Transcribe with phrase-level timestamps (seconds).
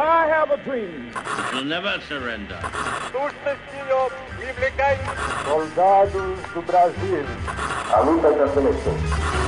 [0.00, 1.10] I have a dream.
[1.52, 2.58] We'll never surrender.
[5.44, 7.24] Soldados do Brasil.
[7.92, 9.47] A luta da seleção.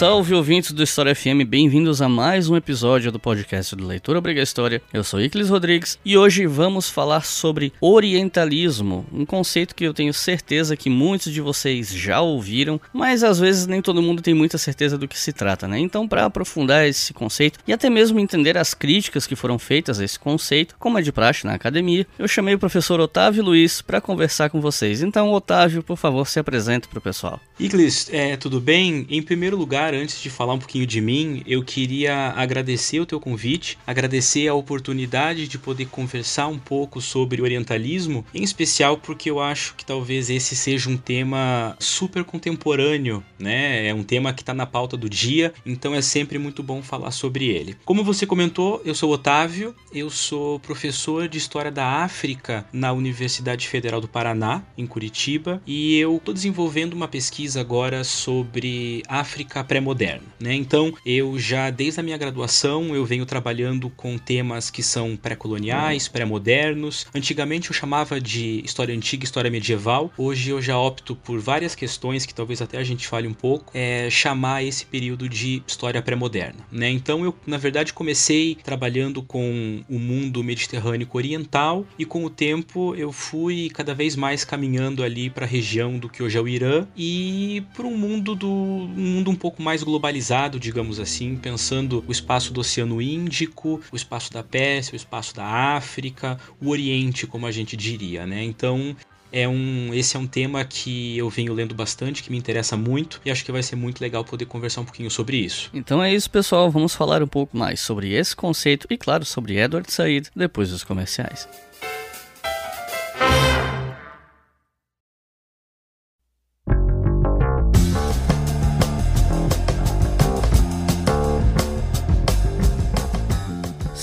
[0.00, 4.40] Salve ouvintes do História FM, bem-vindos a mais um episódio do podcast do Leitura Obriga
[4.40, 4.80] História.
[4.94, 10.14] Eu sou Iclis Rodrigues e hoje vamos falar sobre orientalismo, um conceito que eu tenho
[10.14, 14.56] certeza que muitos de vocês já ouviram, mas às vezes nem todo mundo tem muita
[14.56, 15.78] certeza do que se trata, né?
[15.78, 20.04] Então, para aprofundar esse conceito e até mesmo entender as críticas que foram feitas a
[20.06, 24.00] esse conceito, como é de praxe na academia, eu chamei o professor Otávio Luiz para
[24.00, 25.02] conversar com vocês.
[25.02, 27.38] Então, Otávio, por favor, se apresente para o pessoal.
[27.58, 29.06] Iclis, é, tudo bem?
[29.10, 33.20] Em primeiro lugar, antes de falar um pouquinho de mim, eu queria agradecer o teu
[33.20, 39.40] convite, agradecer a oportunidade de poder conversar um pouco sobre orientalismo, em especial porque eu
[39.40, 43.88] acho que talvez esse seja um tema super contemporâneo, né?
[43.88, 47.10] É um tema que está na pauta do dia, então é sempre muito bom falar
[47.10, 47.76] sobre ele.
[47.84, 53.66] Como você comentou, eu sou Otávio, eu sou professor de História da África na Universidade
[53.68, 60.26] Federal do Paraná, em Curitiba, e eu estou desenvolvendo uma pesquisa agora sobre África pré-moderna,
[60.40, 60.52] né?
[60.52, 66.08] Então, eu já desde a minha graduação eu venho trabalhando com temas que são pré-coloniais,
[66.08, 67.06] pré-modernos.
[67.14, 70.10] Antigamente eu chamava de história antiga, história medieval.
[70.18, 73.70] Hoje eu já opto por várias questões que talvez até a gente fale um pouco,
[73.72, 76.90] é chamar esse período de história pré-moderna, né?
[76.90, 82.96] Então, eu na verdade comecei trabalhando com o mundo mediterrâneo oriental e com o tempo
[82.96, 86.48] eu fui cada vez mais caminhando ali para a região do que hoje é o
[86.48, 92.04] Irã e para um mundo do um mundo um pouco mais globalizado, digamos assim, pensando
[92.06, 97.26] o espaço do Oceano Índico, o espaço da Pérsia, o espaço da África, o Oriente,
[97.26, 98.42] como a gente diria, né?
[98.42, 98.96] Então,
[99.32, 103.20] é um, esse é um tema que eu venho lendo bastante, que me interessa muito
[103.24, 105.70] e acho que vai ser muito legal poder conversar um pouquinho sobre isso.
[105.72, 106.70] Então é isso, pessoal.
[106.70, 110.82] Vamos falar um pouco mais sobre esse conceito e, claro, sobre Edward Said depois dos
[110.82, 111.48] comerciais.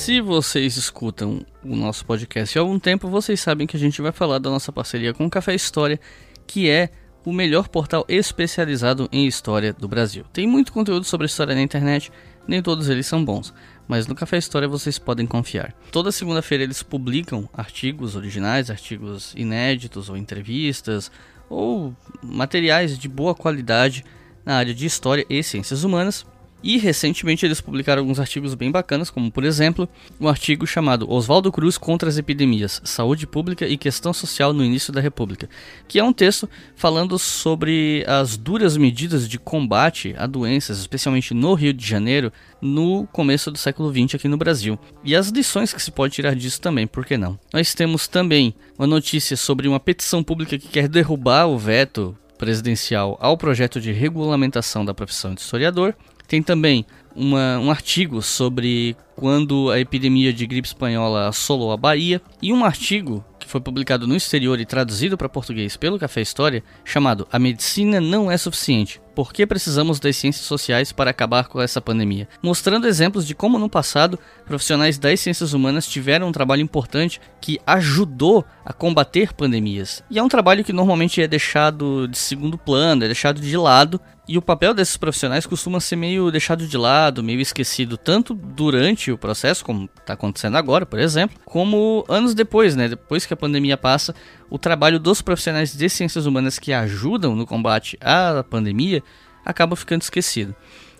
[0.07, 4.13] Se vocês escutam o nosso podcast há algum tempo, vocês sabem que a gente vai
[4.13, 5.99] falar da nossa parceria com o Café História,
[6.47, 6.91] que é
[7.25, 10.23] o melhor portal especializado em história do Brasil.
[10.31, 12.09] Tem muito conteúdo sobre história na internet,
[12.47, 13.53] nem todos eles são bons,
[13.85, 15.75] mas no Café História vocês podem confiar.
[15.91, 21.11] Toda segunda-feira eles publicam artigos originais, artigos inéditos ou entrevistas
[21.49, 21.93] ou
[22.23, 24.05] materiais de boa qualidade
[24.45, 26.25] na área de história e ciências humanas
[26.63, 29.87] e recentemente eles publicaram alguns artigos bem bacanas, como por exemplo,
[30.19, 34.91] um artigo chamado Oswaldo Cruz contra as epidemias, saúde pública e questão social no início
[34.91, 35.49] da República,
[35.87, 41.53] que é um texto falando sobre as duras medidas de combate a doenças, especialmente no
[41.53, 42.31] Rio de Janeiro,
[42.61, 44.79] no começo do século XX aqui no Brasil.
[45.03, 47.39] E as lições que se pode tirar disso também, por que não?
[47.53, 53.17] Nós temos também uma notícia sobre uma petição pública que quer derrubar o veto presidencial
[53.19, 55.95] ao projeto de regulamentação da profissão de historiador.
[56.27, 62.21] Tem também uma, um artigo sobre quando a epidemia de gripe espanhola assolou a Bahia
[62.39, 66.63] e um artigo que foi publicado no exterior e traduzido para português pelo Café História,
[66.85, 69.01] chamado A Medicina Não é Suficiente.
[69.15, 72.27] Por que precisamos das ciências sociais para acabar com essa pandemia?
[72.43, 77.59] Mostrando exemplos de como no passado profissionais das ciências humanas tiveram um trabalho importante que
[77.65, 80.03] ajudou a combater pandemias.
[80.11, 83.99] E é um trabalho que normalmente é deixado de segundo plano, é deixado de lado
[84.27, 89.06] e o papel desses profissionais costuma ser meio deixado de lado, meio esquecido, tanto durante
[89.11, 92.89] o processo, como está acontecendo agora, por exemplo, como anos depois, né?
[92.89, 94.15] Depois que a pandemia passa,
[94.49, 99.03] o trabalho dos profissionais de ciências humanas que ajudam no combate à pandemia
[99.45, 100.55] acaba ficando esquecido.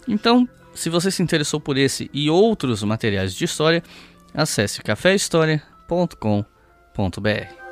[0.08, 3.84] Então, se você se interessou por esse e outros materiais de história,
[4.34, 7.67] acesse caféhistoria.com.br.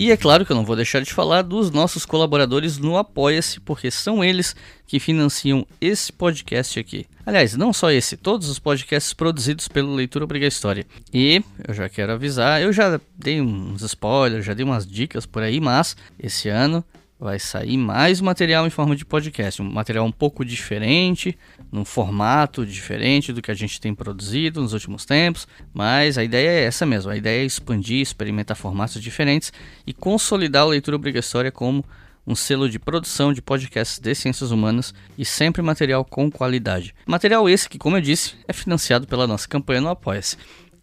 [0.00, 3.60] E é claro que eu não vou deixar de falar dos nossos colaboradores no Apoia-se,
[3.60, 4.56] porque são eles
[4.86, 7.04] que financiam esse podcast aqui.
[7.26, 10.86] Aliás, não só esse, todos os podcasts produzidos pelo Leitura Obriga História.
[11.12, 15.42] E eu já quero avisar, eu já dei uns spoilers, já dei umas dicas por
[15.42, 16.82] aí, mas esse ano
[17.20, 21.36] vai sair mais material em forma de podcast, um material um pouco diferente,
[21.70, 26.48] num formato diferente do que a gente tem produzido nos últimos tempos, mas a ideia
[26.48, 29.52] é essa mesmo, a ideia é expandir, experimentar formatos diferentes
[29.86, 31.84] e consolidar a leitura obrigatória como
[32.26, 36.94] um selo de produção de podcasts de ciências humanas e sempre material com qualidade.
[37.06, 40.36] Material esse que, como eu disse, é financiado pela nossa campanha no Apoia-se.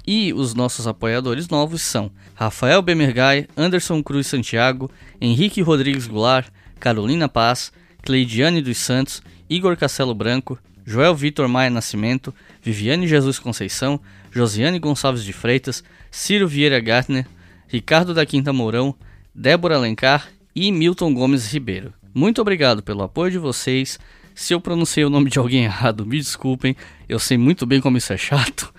[0.08, 4.90] E os nossos apoiadores novos são Rafael Bemergai, Anderson Cruz Santiago,
[5.20, 6.48] Henrique Rodrigues Goulart,
[6.80, 7.74] Carolina Paz,
[8.04, 12.34] Cleidiane dos Santos, Igor Castelo Branco, Joel Vitor Maia Nascimento,
[12.64, 14.00] Viviane Jesus Conceição,
[14.32, 17.28] Josiane Gonçalves de Freitas, Ciro Vieira Gartner,
[17.68, 18.96] Ricardo da Quinta Mourão,
[19.36, 21.94] Débora Alencar e Milton Gomes Ribeiro.
[22.14, 24.00] Muito obrigado pelo apoio de vocês.
[24.34, 26.78] Se eu pronunciei o nome de alguém errado, me desculpem.
[27.10, 28.74] Eu sei muito bem como isso é chato.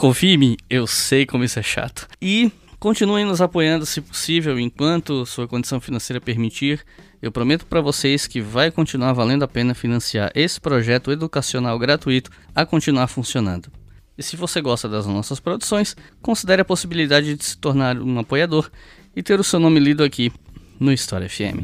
[0.00, 2.08] Confie em mim, eu sei como isso é chato.
[2.22, 6.82] E continuem nos apoiando se possível, enquanto sua condição financeira permitir.
[7.20, 12.30] Eu prometo para vocês que vai continuar valendo a pena financiar esse projeto educacional gratuito
[12.54, 13.70] a continuar funcionando.
[14.16, 18.70] E se você gosta das nossas produções, considere a possibilidade de se tornar um apoiador
[19.14, 20.32] e ter o seu nome lido aqui
[20.80, 21.60] no História FM.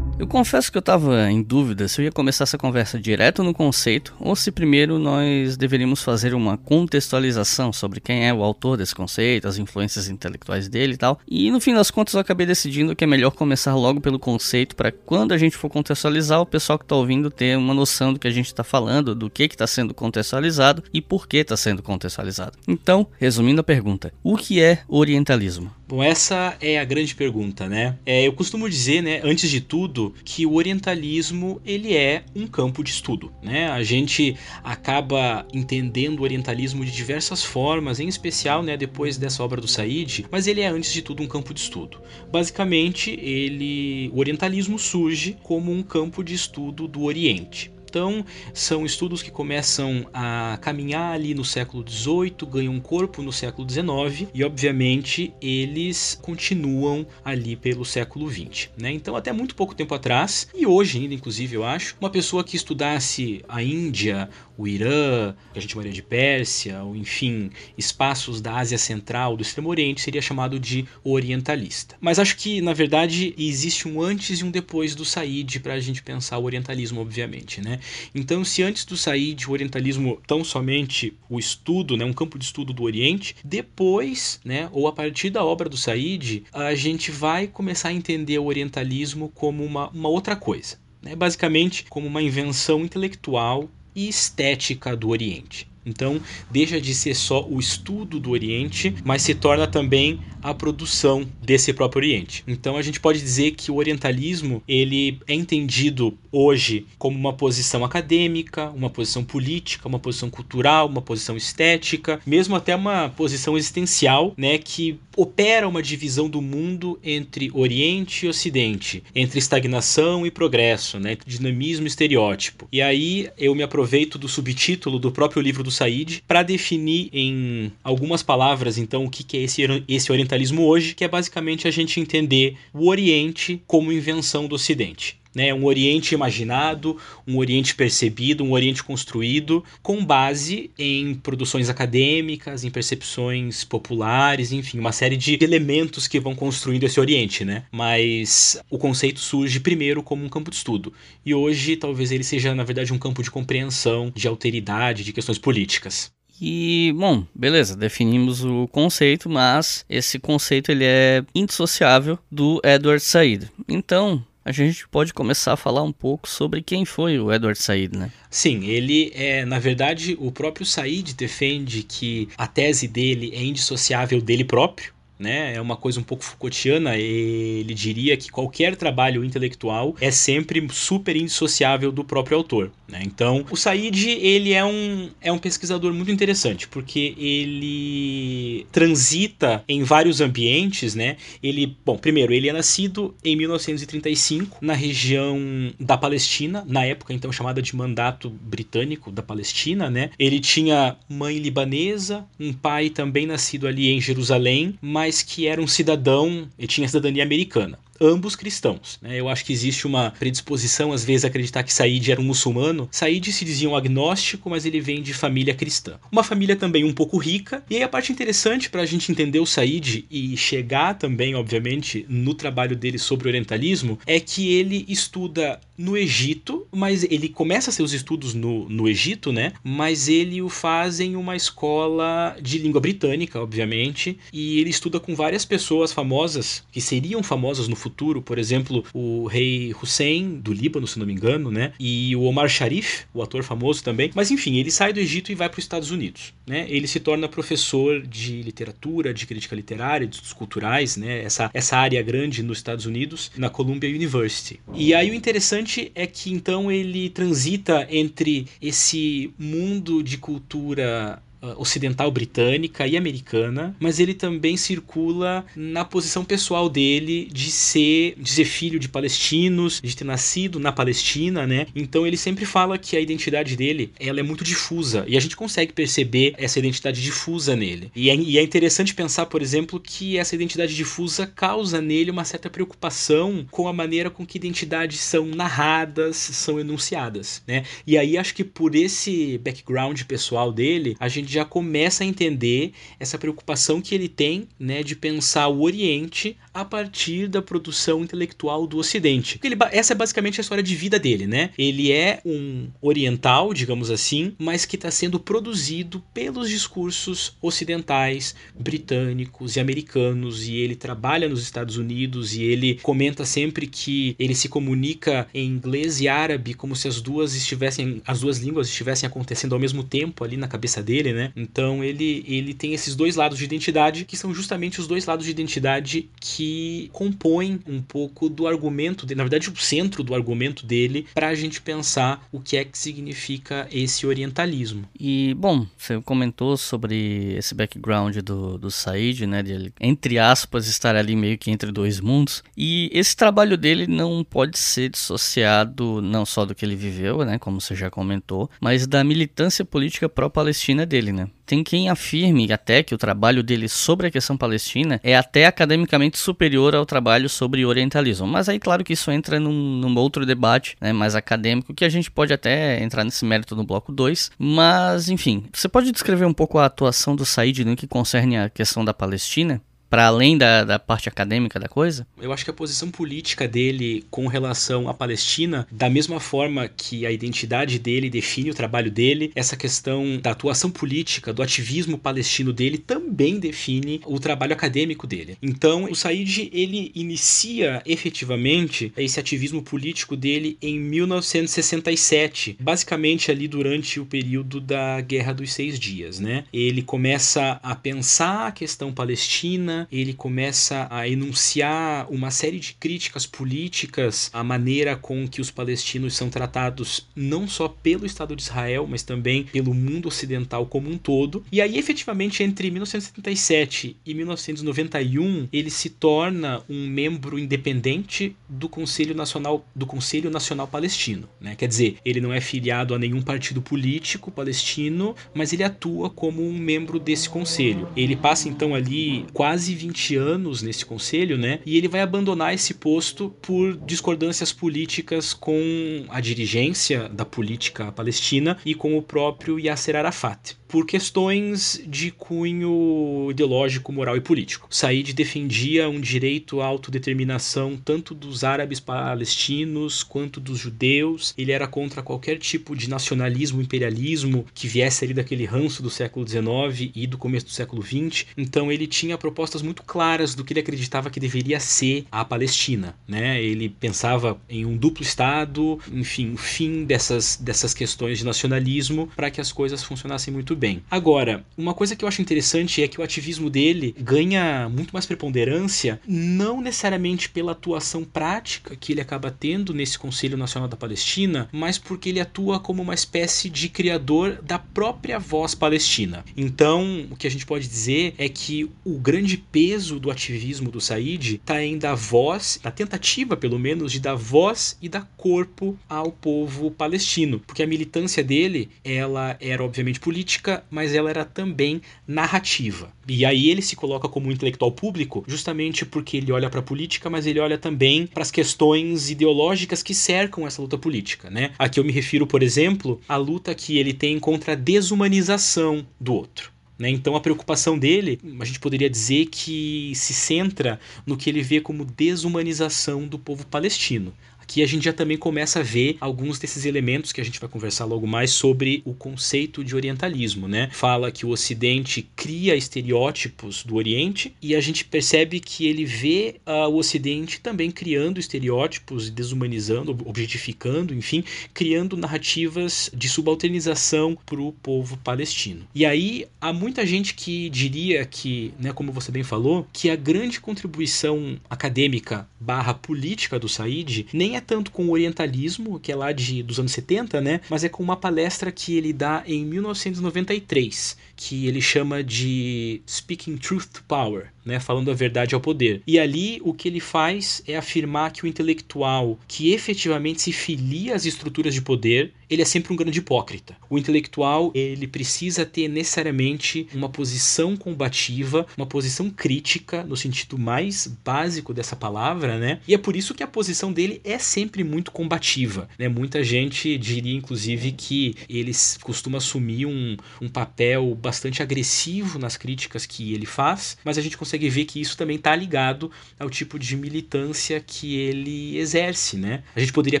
[0.26, 4.14] Confesso que eu estava em dúvida se eu ia começar essa conversa direto no conceito
[4.18, 9.46] ou se primeiro nós deveríamos fazer uma contextualização sobre quem é o autor desse conceito,
[9.46, 11.20] as influências intelectuais dele e tal.
[11.26, 14.74] E no fim das contas eu acabei decidindo que é melhor começar logo pelo conceito
[14.74, 18.18] para quando a gente for contextualizar o pessoal que está ouvindo ter uma noção do
[18.18, 21.82] que a gente está falando, do que está sendo contextualizado e por que está sendo
[21.82, 22.58] contextualizado.
[22.66, 25.70] Então, resumindo a pergunta, o que é orientalismo?
[25.88, 27.96] Bom, essa é a grande pergunta, né?
[28.04, 32.82] É, eu costumo dizer, né, antes de tudo, que o orientalismo ele é um campo
[32.82, 33.68] de estudo, né?
[33.68, 39.60] A gente acaba entendendo o orientalismo de diversas formas, em especial, né, depois dessa obra
[39.60, 42.00] do Said, mas ele é antes de tudo um campo de estudo.
[42.30, 47.70] Basicamente, ele, o orientalismo surge como um campo de estudo do Oriente.
[47.88, 53.32] Então, são estudos que começam a caminhar ali no século XVIII, ganham um corpo no
[53.32, 58.68] século XIX e, obviamente, eles continuam ali pelo século XX.
[58.76, 58.92] Né?
[58.92, 62.56] Então, até muito pouco tempo atrás, e hoje ainda, inclusive, eu acho, uma pessoa que
[62.56, 68.76] estudasse a Índia, o Irã, a gente chamaria de Pérsia, ou enfim, espaços da Ásia
[68.76, 71.96] Central, do Extremo Oriente, seria chamado de orientalista.
[72.00, 75.80] Mas acho que, na verdade, existe um antes e um depois do Said para a
[75.80, 77.60] gente pensar o orientalismo, obviamente.
[77.60, 77.77] Né?
[78.14, 82.44] Então, se antes do Said o orientalismo tão somente o estudo, né, um campo de
[82.44, 87.46] estudo do Oriente, depois, né, ou a partir da obra do Said, a gente vai
[87.46, 90.78] começar a entender o orientalismo como uma, uma outra coisa.
[91.02, 91.14] Né?
[91.14, 95.68] Basicamente, como uma invenção intelectual e estética do Oriente.
[95.88, 96.20] Então,
[96.50, 101.72] deixa de ser só o estudo do Oriente, mas se torna também a produção desse
[101.72, 102.44] próprio Oriente.
[102.46, 107.84] Então, a gente pode dizer que o orientalismo, ele é entendido hoje como uma posição
[107.84, 114.34] acadêmica, uma posição política, uma posição cultural, uma posição estética, mesmo até uma posição existencial,
[114.36, 121.00] né, que opera uma divisão do mundo entre Oriente e Ocidente, entre estagnação e progresso,
[121.00, 122.68] né, entre dinamismo e estereótipo.
[122.70, 127.72] E aí eu me aproveito do subtítulo do próprio livro do Said para definir em
[127.84, 132.00] algumas palavras, então, o que é esse, esse orientalismo hoje, que é basicamente a gente
[132.00, 135.54] entender o Oriente como invenção do Ocidente né?
[135.54, 136.96] Um Oriente imaginado,
[137.26, 144.80] um Oriente percebido, um Oriente construído, com base em produções acadêmicas, em percepções populares, enfim,
[144.80, 147.62] uma série de elementos que vão construindo esse Oriente, né?
[147.70, 150.92] Mas o conceito surge primeiro como um campo de estudo
[151.24, 155.38] e hoje talvez ele seja na verdade um campo de compreensão, de alteridade, de questões
[155.38, 156.10] políticas.
[156.40, 163.50] E, bom, beleza, definimos o conceito, mas esse conceito ele é indissociável do Edward Said.
[163.68, 167.94] Então, a gente pode começar a falar um pouco sobre quem foi o Edward Said,
[167.94, 168.10] né?
[168.30, 174.22] Sim, ele é, na verdade, o próprio Said defende que a tese dele é indissociável
[174.22, 175.54] dele próprio, né?
[175.54, 176.96] É uma coisa um pouco Foucaultiana.
[176.96, 182.70] Ele diria que qualquer trabalho intelectual é sempre super indissociável do próprio autor.
[182.88, 183.02] Né?
[183.04, 189.82] Então, o Said ele é um, é um pesquisador muito interessante porque ele transita em
[189.82, 191.16] vários ambientes, né?
[191.42, 195.38] Ele, bom, primeiro ele é nascido em 1935 na região
[195.78, 200.10] da Palestina, na época então chamada de Mandato Britânico da Palestina, né?
[200.18, 205.58] Ele tinha mãe libanesa, um pai também nascido ali em Jerusalém, mas mas que era
[205.58, 207.78] um cidadão e tinha cidadania americana.
[208.00, 208.98] Ambos cristãos.
[209.02, 209.20] Né?
[209.20, 212.88] Eu acho que existe uma predisposição, às vezes, a acreditar que Said era um muçulmano.
[212.90, 215.98] Said se dizia um agnóstico, mas ele vem de família cristã.
[216.10, 217.62] Uma família também um pouco rica.
[217.70, 222.04] E aí a parte interessante para a gente entender o Said e chegar também, obviamente,
[222.08, 227.92] no trabalho dele sobre orientalismo, é que ele estuda no Egito, mas ele começa seus
[227.92, 229.52] estudos no, no Egito, né?
[229.62, 235.14] Mas ele o faz em uma escola de língua britânica, obviamente, e ele estuda com
[235.14, 237.87] várias pessoas famosas que seriam famosas no futuro,
[238.22, 241.72] por exemplo, o rei Hussein do Líbano, se não me engano, né?
[241.78, 244.10] E o Omar Sharif, o ator famoso também.
[244.14, 246.66] Mas enfim, ele sai do Egito e vai para os Estados Unidos, né?
[246.68, 251.22] Ele se torna professor de literatura, de crítica literária, de estudos culturais, né?
[251.22, 254.60] Essa essa área grande nos Estados Unidos, na Columbia University.
[254.74, 261.22] E aí o interessante é que então ele transita entre esse mundo de cultura
[261.56, 268.30] ocidental britânica e americana, mas ele também circula na posição pessoal dele de ser, de
[268.30, 271.66] ser filho de palestinos, de ter nascido na Palestina, né?
[271.74, 275.36] Então ele sempre fala que a identidade dele ela é muito difusa e a gente
[275.36, 277.90] consegue perceber essa identidade difusa nele.
[277.94, 282.24] E é, e é interessante pensar, por exemplo, que essa identidade difusa causa nele uma
[282.24, 287.64] certa preocupação com a maneira com que identidades são narradas, são enunciadas, né?
[287.86, 292.06] E aí acho que por esse background pessoal dele, a gente gente já começa a
[292.06, 298.02] entender essa preocupação que ele tem né, de pensar o Oriente a partir da produção
[298.02, 299.38] intelectual do Ocidente.
[299.44, 301.50] Ele, essa é basicamente a história de vida dele, né?
[301.56, 309.56] Ele é um oriental, digamos assim, mas que está sendo produzido pelos discursos ocidentais, britânicos
[309.56, 314.48] e americanos, e ele trabalha nos Estados Unidos e ele comenta sempre que ele se
[314.48, 319.52] comunica em inglês e árabe como se as duas estivessem, as duas línguas estivessem acontecendo
[319.52, 321.17] ao mesmo tempo ali na cabeça dele, né?
[321.36, 325.24] Então ele ele tem esses dois lados de identidade que são justamente os dois lados
[325.24, 330.14] de identidade que que compõem um pouco do argumento, de, na verdade, o centro do
[330.14, 334.84] argumento dele, para a gente pensar o que é que significa esse orientalismo.
[334.98, 340.68] E, bom, você comentou sobre esse background do, do Said, né, de ele, entre aspas,
[340.68, 346.00] estar ali meio que entre dois mundos, e esse trabalho dele não pode ser dissociado
[346.00, 350.08] não só do que ele viveu, né, como você já comentou, mas da militância política
[350.08, 351.28] pró-palestina dele, né.
[351.46, 356.18] Tem quem afirme até que o trabalho dele sobre a questão palestina é até academicamente
[356.18, 358.26] superior ao trabalho sobre orientalismo.
[358.26, 361.88] Mas aí, claro que isso entra num, num outro debate né, mais acadêmico, que a
[361.88, 364.32] gente pode até entrar nesse mérito no bloco 2.
[364.38, 368.50] Mas, enfim, você pode descrever um pouco a atuação do Said no que concerne a
[368.50, 369.60] questão da Palestina?
[369.88, 372.06] Para além da, da parte acadêmica da coisa?
[372.20, 377.06] Eu acho que a posição política dele com relação à Palestina, da mesma forma que
[377.06, 382.52] a identidade dele define o trabalho dele, essa questão da atuação política, do ativismo palestino
[382.52, 385.36] dele também define o trabalho acadêmico dele.
[385.42, 394.00] Então, o Said ele inicia efetivamente esse ativismo político dele em 1967, basicamente ali durante
[394.00, 396.44] o período da Guerra dos Seis Dias, né?
[396.52, 403.26] Ele começa a pensar a questão palestina ele começa a enunciar uma série de críticas
[403.26, 408.86] políticas à maneira com que os palestinos são tratados não só pelo Estado de Israel,
[408.88, 411.44] mas também pelo mundo ocidental como um todo.
[411.52, 419.14] E aí, efetivamente, entre 1977 e 1991, ele se torna um membro independente do Conselho
[419.14, 421.54] Nacional do Conselho Nacional Palestino, né?
[421.56, 426.46] Quer dizer, ele não é filiado a nenhum partido político palestino, mas ele atua como
[426.46, 427.88] um membro desse conselho.
[427.96, 431.60] Ele passa então ali quase quase 20 anos nesse conselho, né?
[431.66, 438.56] E ele vai abandonar esse posto por discordâncias políticas com a dirigência da política palestina
[438.64, 444.68] e com o próprio Yasser Arafat por questões de cunho ideológico, moral e político.
[444.70, 451.34] Said defendia um direito à autodeterminação tanto dos árabes palestinos quanto dos judeus.
[451.36, 456.28] Ele era contra qualquer tipo de nacionalismo, imperialismo que viesse ali daquele ranço do século
[456.28, 458.26] XIX e do começo do século XX.
[458.36, 462.94] Então ele tinha propostas muito claras do que ele acreditava que deveria ser a Palestina.
[463.06, 463.42] Né?
[463.42, 469.30] Ele pensava em um duplo Estado, enfim, o fim dessas, dessas questões de nacionalismo para
[469.30, 470.82] que as coisas funcionassem muito bem.
[470.90, 475.06] Agora, uma coisa que eu acho interessante é que o ativismo dele ganha muito mais
[475.06, 481.48] preponderância, não necessariamente pela atuação prática que ele acaba tendo nesse Conselho Nacional da Palestina,
[481.52, 486.24] mas porque ele atua como uma espécie de criador da própria voz palestina.
[486.36, 490.80] Então, o que a gente pode dizer é que o grande peso do ativismo do
[490.80, 495.78] Said está em dar voz, na tentativa pelo menos, de dar voz e dar corpo
[495.88, 501.24] ao povo palestino, porque a militância dele, ela era obviamente política política, mas ela era
[501.24, 502.90] também narrativa.
[503.06, 506.62] E aí ele se coloca como um intelectual público justamente porque ele olha para a
[506.62, 511.52] política, mas ele olha também para as questões ideológicas que cercam essa luta política, né?
[511.58, 516.14] Aqui eu me refiro, por exemplo, à luta que ele tem contra a desumanização do
[516.14, 516.50] outro.
[516.78, 516.88] Né?
[516.90, 521.60] Então a preocupação dele, a gente poderia dizer que se centra no que ele vê
[521.60, 524.14] como desumanização do povo palestino
[524.48, 527.48] que a gente já também começa a ver alguns desses elementos que a gente vai
[527.48, 530.70] conversar logo mais sobre o conceito de orientalismo, né?
[530.72, 536.36] Fala que o Ocidente cria estereótipos do Oriente e a gente percebe que ele vê
[536.46, 544.52] uh, o Ocidente também criando estereótipos, desumanizando, objetificando, enfim, criando narrativas de subalternização para o
[544.52, 545.66] povo palestino.
[545.74, 549.96] E aí há muita gente que diria que, né, como você bem falou, que a
[549.96, 555.96] grande contribuição acadêmica barra política do Said nem é tanto com o orientalismo, que é
[555.96, 557.40] lá de, dos anos 70, né?
[557.50, 563.36] Mas é com uma palestra que ele dá em 1993, que ele chama de Speaking
[563.36, 564.58] Truth to Power, né?
[564.58, 565.82] Falando a verdade ao poder.
[565.86, 570.94] E ali o que ele faz é afirmar que o intelectual que efetivamente se filia
[570.94, 573.56] às estruturas de poder, ele é sempre um grande hipócrita.
[573.68, 580.86] O intelectual, ele precisa ter necessariamente uma posição combativa, uma posição crítica no sentido mais
[581.04, 582.60] básico dessa palavra, né?
[582.68, 585.68] E é por isso que a posição dele é sempre muito combativa.
[585.78, 585.88] Né?
[585.88, 592.86] Muita gente diria, inclusive, que ele costuma assumir um, um papel bastante agressivo nas críticas
[592.86, 596.58] que ele faz, mas a gente consegue ver que isso também está ligado ao tipo
[596.58, 599.16] de militância que ele exerce.
[599.16, 599.42] Né?
[599.56, 600.00] A gente poderia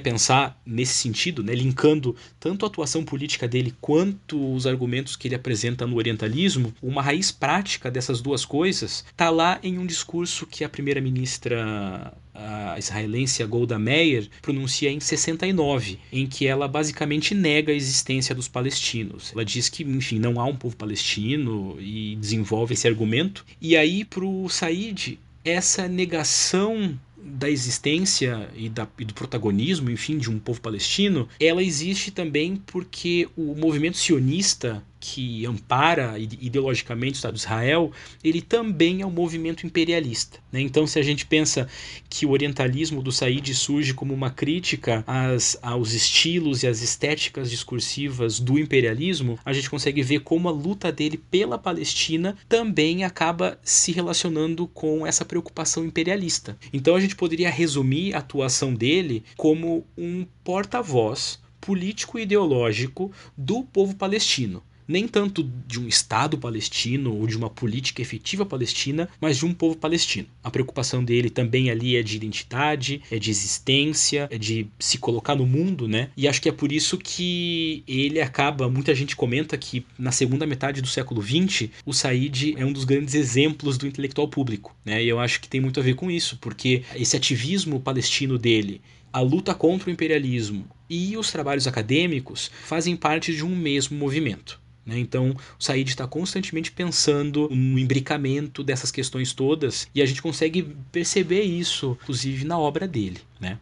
[0.00, 1.54] pensar nesse sentido, né?
[1.54, 7.02] linkando tanto a atuação política dele quanto os argumentos que ele apresenta no orientalismo, uma
[7.02, 13.42] raiz prática dessas duas coisas está lá em um discurso que a primeira-ministra a israelense
[13.44, 19.32] Golda Meir pronuncia em 69, em que ela basicamente nega a existência dos palestinos.
[19.32, 23.44] Ela diz que, enfim, não há um povo palestino e desenvolve esse argumento.
[23.60, 30.16] E aí, para o Said, essa negação da existência e, da, e, do protagonismo, enfim,
[30.16, 37.18] de um povo palestino, ela existe também porque o movimento sionista que ampara ideologicamente o
[37.18, 40.40] Estado de Israel, ele também é um movimento imperialista.
[40.52, 40.60] Né?
[40.60, 41.68] Então, se a gente pensa
[42.08, 47.50] que o orientalismo do Said surge como uma crítica às, aos estilos e às estéticas
[47.50, 53.58] discursivas do imperialismo, a gente consegue ver como a luta dele pela Palestina também acaba
[53.62, 56.58] se relacionando com essa preocupação imperialista.
[56.72, 63.62] Então, a gente poderia resumir a atuação dele como um porta-voz político e ideológico do
[63.62, 69.36] povo palestino nem tanto de um Estado palestino ou de uma política efetiva palestina, mas
[69.36, 70.26] de um povo palestino.
[70.42, 75.34] A preocupação dele também ali é de identidade, é de existência, é de se colocar
[75.34, 76.08] no mundo, né?
[76.16, 80.46] E acho que é por isso que ele acaba, muita gente comenta que na segunda
[80.46, 85.04] metade do século XX, o Said é um dos grandes exemplos do intelectual público, né?
[85.04, 88.80] E eu acho que tem muito a ver com isso, porque esse ativismo palestino dele
[89.12, 94.60] a luta contra o imperialismo e os trabalhos acadêmicos fazem parte de um mesmo movimento.
[94.88, 94.98] Né?
[94.98, 100.74] Então, o Said está constantemente pensando no imbricamento dessas questões todas e a gente consegue
[100.90, 103.20] perceber isso, inclusive, na obra dele.
[103.38, 103.58] Né?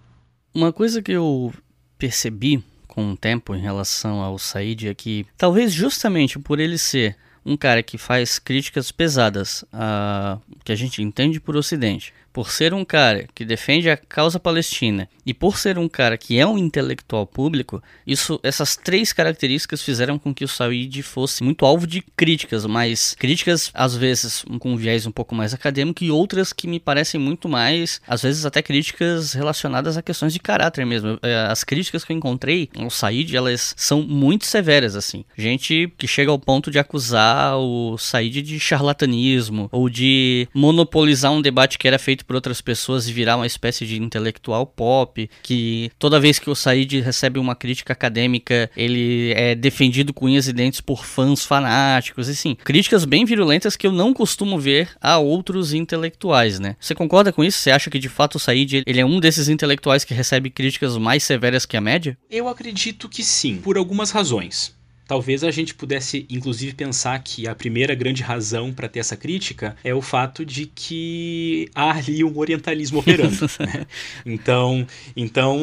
[0.54, 1.52] Uma coisa que eu
[1.98, 7.16] percebi com o tempo em relação ao Said é que, talvez justamente por ele ser
[7.44, 12.74] um cara que faz críticas pesadas a que a gente entende por Ocidente, por ser
[12.74, 16.58] um cara que defende a causa palestina e por ser um cara que é um
[16.58, 22.02] intelectual público, isso, essas três características fizeram com que o Said fosse muito alvo de
[22.14, 26.68] críticas, mas críticas às vezes com um viés um pouco mais acadêmico e outras que
[26.68, 31.18] me parecem muito mais, às vezes até críticas relacionadas a questões de caráter mesmo.
[31.22, 35.24] É, as críticas que eu encontrei no Said, elas são muito severas assim.
[35.38, 41.40] Gente que chega ao ponto de acusar o Said de charlatanismo ou de monopolizar um
[41.40, 45.90] debate que era feito por outras pessoas e virar uma espécie de intelectual pop, que
[45.98, 50.52] toda vez que o Said recebe uma crítica acadêmica, ele é defendido com unhas e
[50.52, 55.72] dentes por fãs fanáticos, assim, críticas bem virulentas que eu não costumo ver a outros
[55.72, 56.76] intelectuais, né?
[56.80, 57.58] Você concorda com isso?
[57.58, 60.96] Você acha que de fato o Said ele é um desses intelectuais que recebe críticas
[60.96, 62.16] mais severas que a média?
[62.30, 64.75] Eu acredito que sim, por algumas razões.
[65.06, 69.76] Talvez a gente pudesse, inclusive, pensar que a primeira grande razão para ter essa crítica
[69.84, 73.36] é o fato de que há ali um orientalismo operando.
[73.60, 73.86] né?
[74.24, 75.58] Então, então,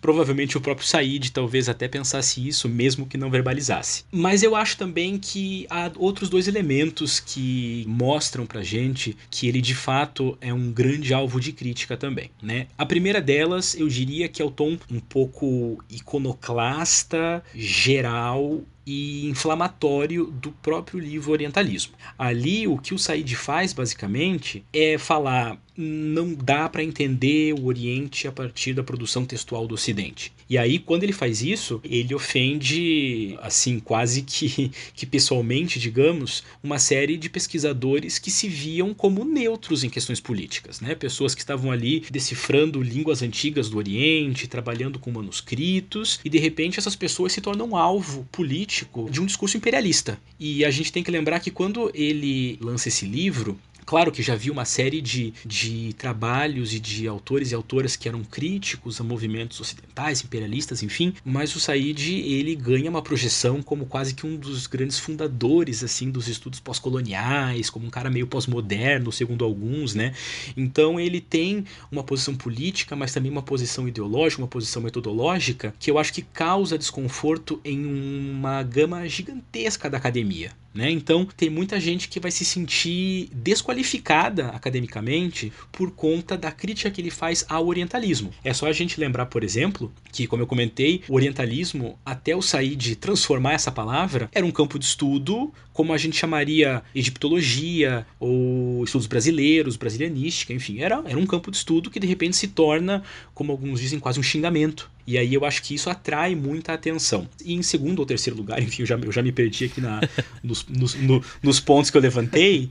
[0.00, 4.04] provavelmente o próprio Said talvez até pensasse isso, mesmo que não verbalizasse.
[4.10, 9.60] Mas eu acho também que há outros dois elementos que mostram para gente que ele
[9.60, 12.30] de fato é um grande alvo de crítica também.
[12.42, 12.66] Né?
[12.78, 20.26] A primeira delas, eu diria que é o tom um pouco iconoclasta, geral e inflamatório
[20.26, 21.94] do próprio livro Orientalismo.
[22.18, 28.28] Ali, o que o Said faz, basicamente, é falar não dá para entender o Oriente
[28.28, 30.32] a partir da produção textual do Ocidente.
[30.48, 36.78] E aí, quando ele faz isso, ele ofende, assim, quase que, que pessoalmente, digamos, uma
[36.78, 40.94] série de pesquisadores que se viam como neutros em questões políticas, né?
[40.94, 46.78] Pessoas que estavam ali decifrando línguas antigas do Oriente, trabalhando com manuscritos, e de repente
[46.78, 50.20] essas pessoas se tornam alvo político de um discurso imperialista.
[50.38, 53.58] E a gente tem que lembrar que quando ele lança esse livro,
[53.90, 58.08] Claro que já vi uma série de, de trabalhos e de autores e autoras que
[58.08, 63.86] eram críticos a movimentos ocidentais, imperialistas, enfim, mas o Said ele ganha uma projeção como
[63.86, 69.10] quase que um dos grandes fundadores assim dos estudos pós-coloniais, como um cara meio pós-moderno,
[69.10, 70.14] segundo alguns, né?
[70.56, 75.90] Então ele tem uma posição política, mas também uma posição ideológica, uma posição metodológica que
[75.90, 80.52] eu acho que causa desconforto em uma gama gigantesca da academia.
[80.72, 80.90] Né?
[80.90, 87.00] Então, tem muita gente que vai se sentir desqualificada academicamente por conta da crítica que
[87.00, 88.30] ele faz ao orientalismo.
[88.44, 92.42] É só a gente lembrar, por exemplo, que, como eu comentei, o orientalismo, até o
[92.42, 98.06] sair de transformar essa palavra, era um campo de estudo como a gente chamaria egiptologia
[98.18, 102.48] ou estudos brasileiros, brasilianística, enfim, era, era um campo de estudo que de repente se
[102.48, 103.02] torna,
[103.32, 104.90] como alguns dizem, quase um xingamento.
[105.10, 107.28] E aí eu acho que isso atrai muita atenção.
[107.44, 110.00] E em segundo ou terceiro lugar, enfim, eu já, eu já me perdi aqui na,
[110.40, 112.70] nos, nos, no, nos pontos que eu levantei,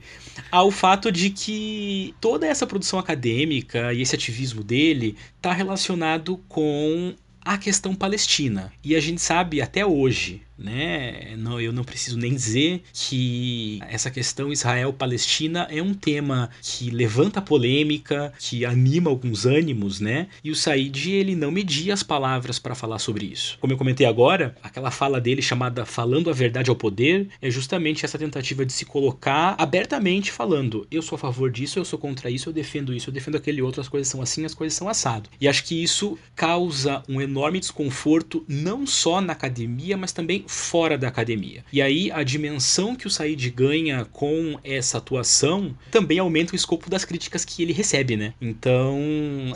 [0.50, 7.14] ao fato de que toda essa produção acadêmica e esse ativismo dele está relacionado com
[7.44, 8.72] a questão palestina.
[8.82, 11.34] E a gente sabe até hoje, né?
[11.38, 17.40] Não, eu não preciso nem dizer que essa questão Israel-Palestina é um tema que levanta
[17.40, 20.28] polêmica, que anima alguns ânimos, né?
[20.44, 23.56] E o Said ele não media as palavras para falar sobre isso.
[23.60, 28.04] Como eu comentei agora, aquela fala dele chamada Falando a Verdade ao Poder é justamente
[28.04, 32.30] essa tentativa de se colocar abertamente falando: eu sou a favor disso, eu sou contra
[32.30, 34.88] isso, eu defendo isso, eu defendo aquele outro, as coisas são assim, as coisas são
[34.88, 35.30] assado.
[35.40, 40.98] E acho que isso causa um enorme desconforto não só na academia, mas também fora
[40.98, 41.64] da academia.
[41.72, 46.90] E aí a dimensão que o Said ganha com essa atuação também aumenta o escopo
[46.90, 48.34] das críticas que ele recebe, né?
[48.40, 48.98] Então,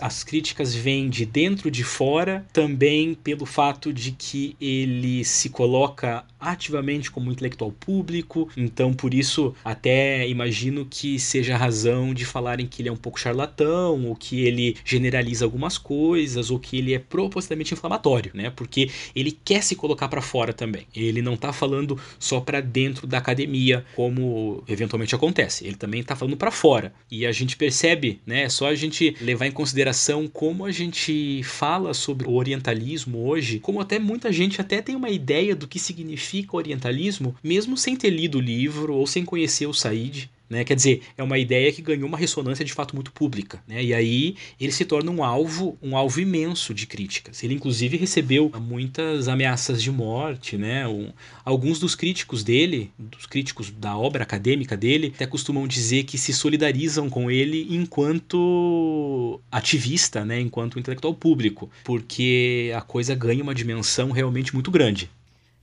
[0.00, 6.24] as críticas vêm de dentro de fora, também pelo fato de que ele se coloca
[6.44, 12.66] ativamente como intelectual público, então por isso até imagino que seja a razão de falarem
[12.66, 16.94] que ele é um pouco charlatão, ou que ele generaliza algumas coisas, ou que ele
[16.94, 18.50] é propositalmente inflamatório, né?
[18.50, 20.86] Porque ele quer se colocar para fora também.
[20.94, 25.66] Ele não está falando só para dentro da academia, como eventualmente acontece.
[25.66, 26.92] Ele também está falando para fora.
[27.10, 28.42] E a gente percebe, né?
[28.42, 33.58] É só a gente levar em consideração como a gente fala sobre o orientalismo hoje,
[33.58, 38.10] como até muita gente até tem uma ideia do que significa orientalismo, mesmo sem ter
[38.10, 40.30] lido o livro ou sem conhecer o Said.
[40.48, 40.62] Né?
[40.62, 43.62] Quer dizer, é uma ideia que ganhou uma ressonância de fato muito pública.
[43.66, 43.82] Né?
[43.82, 47.42] E aí ele se torna um alvo, um alvo imenso de críticas.
[47.42, 50.56] Ele, inclusive, recebeu muitas ameaças de morte.
[50.56, 50.86] Né?
[50.86, 51.10] Um,
[51.44, 56.32] alguns dos críticos dele, dos críticos da obra acadêmica dele, até costumam dizer que se
[56.32, 60.38] solidarizam com ele enquanto ativista, né?
[60.40, 65.10] enquanto intelectual público, porque a coisa ganha uma dimensão realmente muito grande.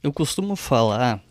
[0.03, 1.21] Eu costumo falar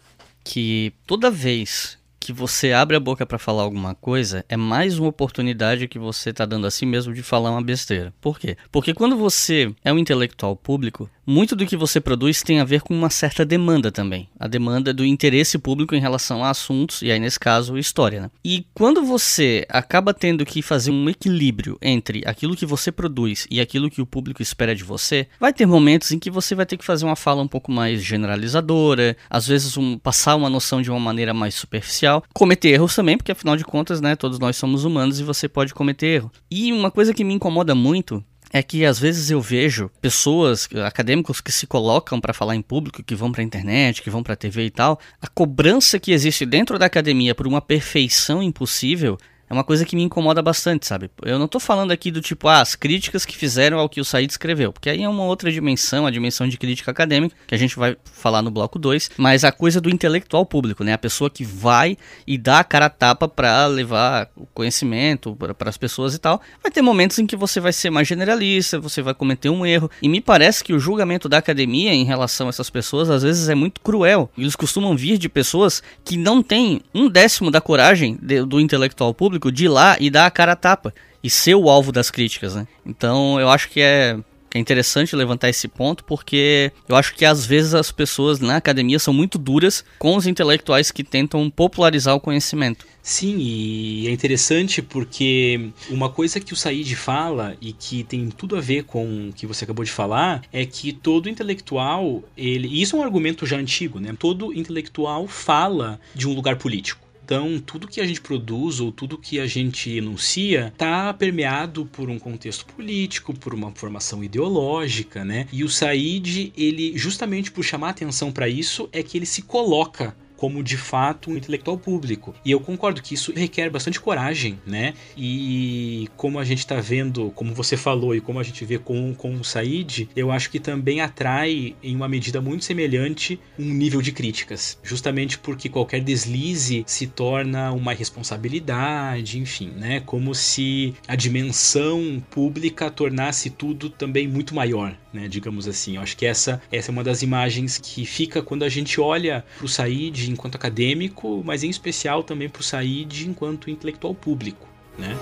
[0.45, 5.09] que toda vez que você abre a boca para falar alguma coisa é mais uma
[5.09, 8.15] oportunidade que você está dando a si mesmo de falar uma besteira.
[8.21, 8.57] Por quê?
[8.71, 12.83] Porque quando você é um intelectual público, muito do que você produz tem a ver
[12.83, 14.29] com uma certa demanda também.
[14.39, 18.23] A demanda do interesse público em relação a assuntos, e aí nesse caso, história.
[18.23, 18.31] Né?
[18.45, 23.61] E quando você acaba tendo que fazer um equilíbrio entre aquilo que você produz e
[23.61, 26.77] aquilo que o público espera de você, vai ter momentos em que você vai ter
[26.77, 30.91] que fazer uma fala um pouco mais generalizadora, às vezes um, passar uma noção de
[30.91, 34.85] uma maneira mais superficial, cometer erros também, porque afinal de contas, né, todos nós somos
[34.85, 36.33] humanos e você pode cometer erro.
[36.51, 41.41] E uma coisa que me incomoda muito é que às vezes eu vejo pessoas, acadêmicos
[41.41, 44.35] que se colocam para falar em público, que vão para a internet, que vão para
[44.35, 49.17] a TV e tal, a cobrança que existe dentro da academia por uma perfeição impossível
[49.51, 51.11] é uma coisa que me incomoda bastante, sabe?
[51.23, 54.05] Eu não tô falando aqui do tipo, ah, as críticas que fizeram ao que o
[54.05, 57.59] Said escreveu, porque aí é uma outra dimensão, a dimensão de crítica acadêmica, que a
[57.59, 60.93] gente vai falar no bloco 2, mas a coisa do intelectual público, né?
[60.93, 65.69] A pessoa que vai e dá a cara a tapa para levar o conhecimento para
[65.69, 66.41] as pessoas e tal.
[66.63, 69.91] Vai ter momentos em que você vai ser mais generalista, você vai cometer um erro,
[70.01, 73.49] e me parece que o julgamento da academia em relação a essas pessoas às vezes
[73.49, 74.31] é muito cruel.
[74.39, 79.13] Eles costumam vir de pessoas que não têm um décimo da coragem de, do intelectual
[79.13, 80.93] público público de lá e dar a cara a tapa
[81.25, 82.69] e ser o alvo das críticas, né?
[82.85, 84.19] Então eu acho que é
[84.51, 88.57] que é interessante levantar esse ponto, porque eu acho que às vezes as pessoas na
[88.57, 92.85] academia são muito duras com os intelectuais que tentam popularizar o conhecimento.
[93.01, 98.57] Sim, e é interessante porque uma coisa que o Said fala e que tem tudo
[98.57, 102.83] a ver com o que você acabou de falar é que todo intelectual, ele, e
[102.83, 104.13] isso é um argumento já antigo, né?
[104.19, 107.10] Todo intelectual fala de um lugar político.
[107.31, 112.11] Então, tudo que a gente produz ou tudo que a gente enuncia está permeado por
[112.11, 115.47] um contexto político, por uma formação ideológica, né?
[115.53, 120.13] E o Said, ele justamente por chamar atenção para isso é que ele se coloca
[120.41, 122.35] como de fato um intelectual público.
[122.43, 124.95] E eu concordo que isso requer bastante coragem, né?
[125.15, 129.13] E como a gente está vendo, como você falou e como a gente vê com,
[129.15, 134.01] com o Said, eu acho que também atrai, em uma medida muito semelhante, um nível
[134.01, 134.79] de críticas.
[134.83, 140.01] Justamente porque qualquer deslize se torna uma responsabilidade, enfim, né?
[140.01, 145.29] Como se a dimensão pública tornasse tudo também muito maior, né?
[145.29, 145.97] Digamos assim.
[145.97, 149.45] Eu acho que essa, essa é uma das imagens que fica quando a gente olha
[149.59, 154.67] para o Said enquanto acadêmico, mas em especial também para o Said enquanto intelectual público,
[154.99, 155.17] né?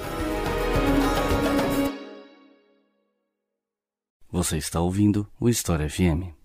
[4.30, 6.37] Você está ouvindo o História FM.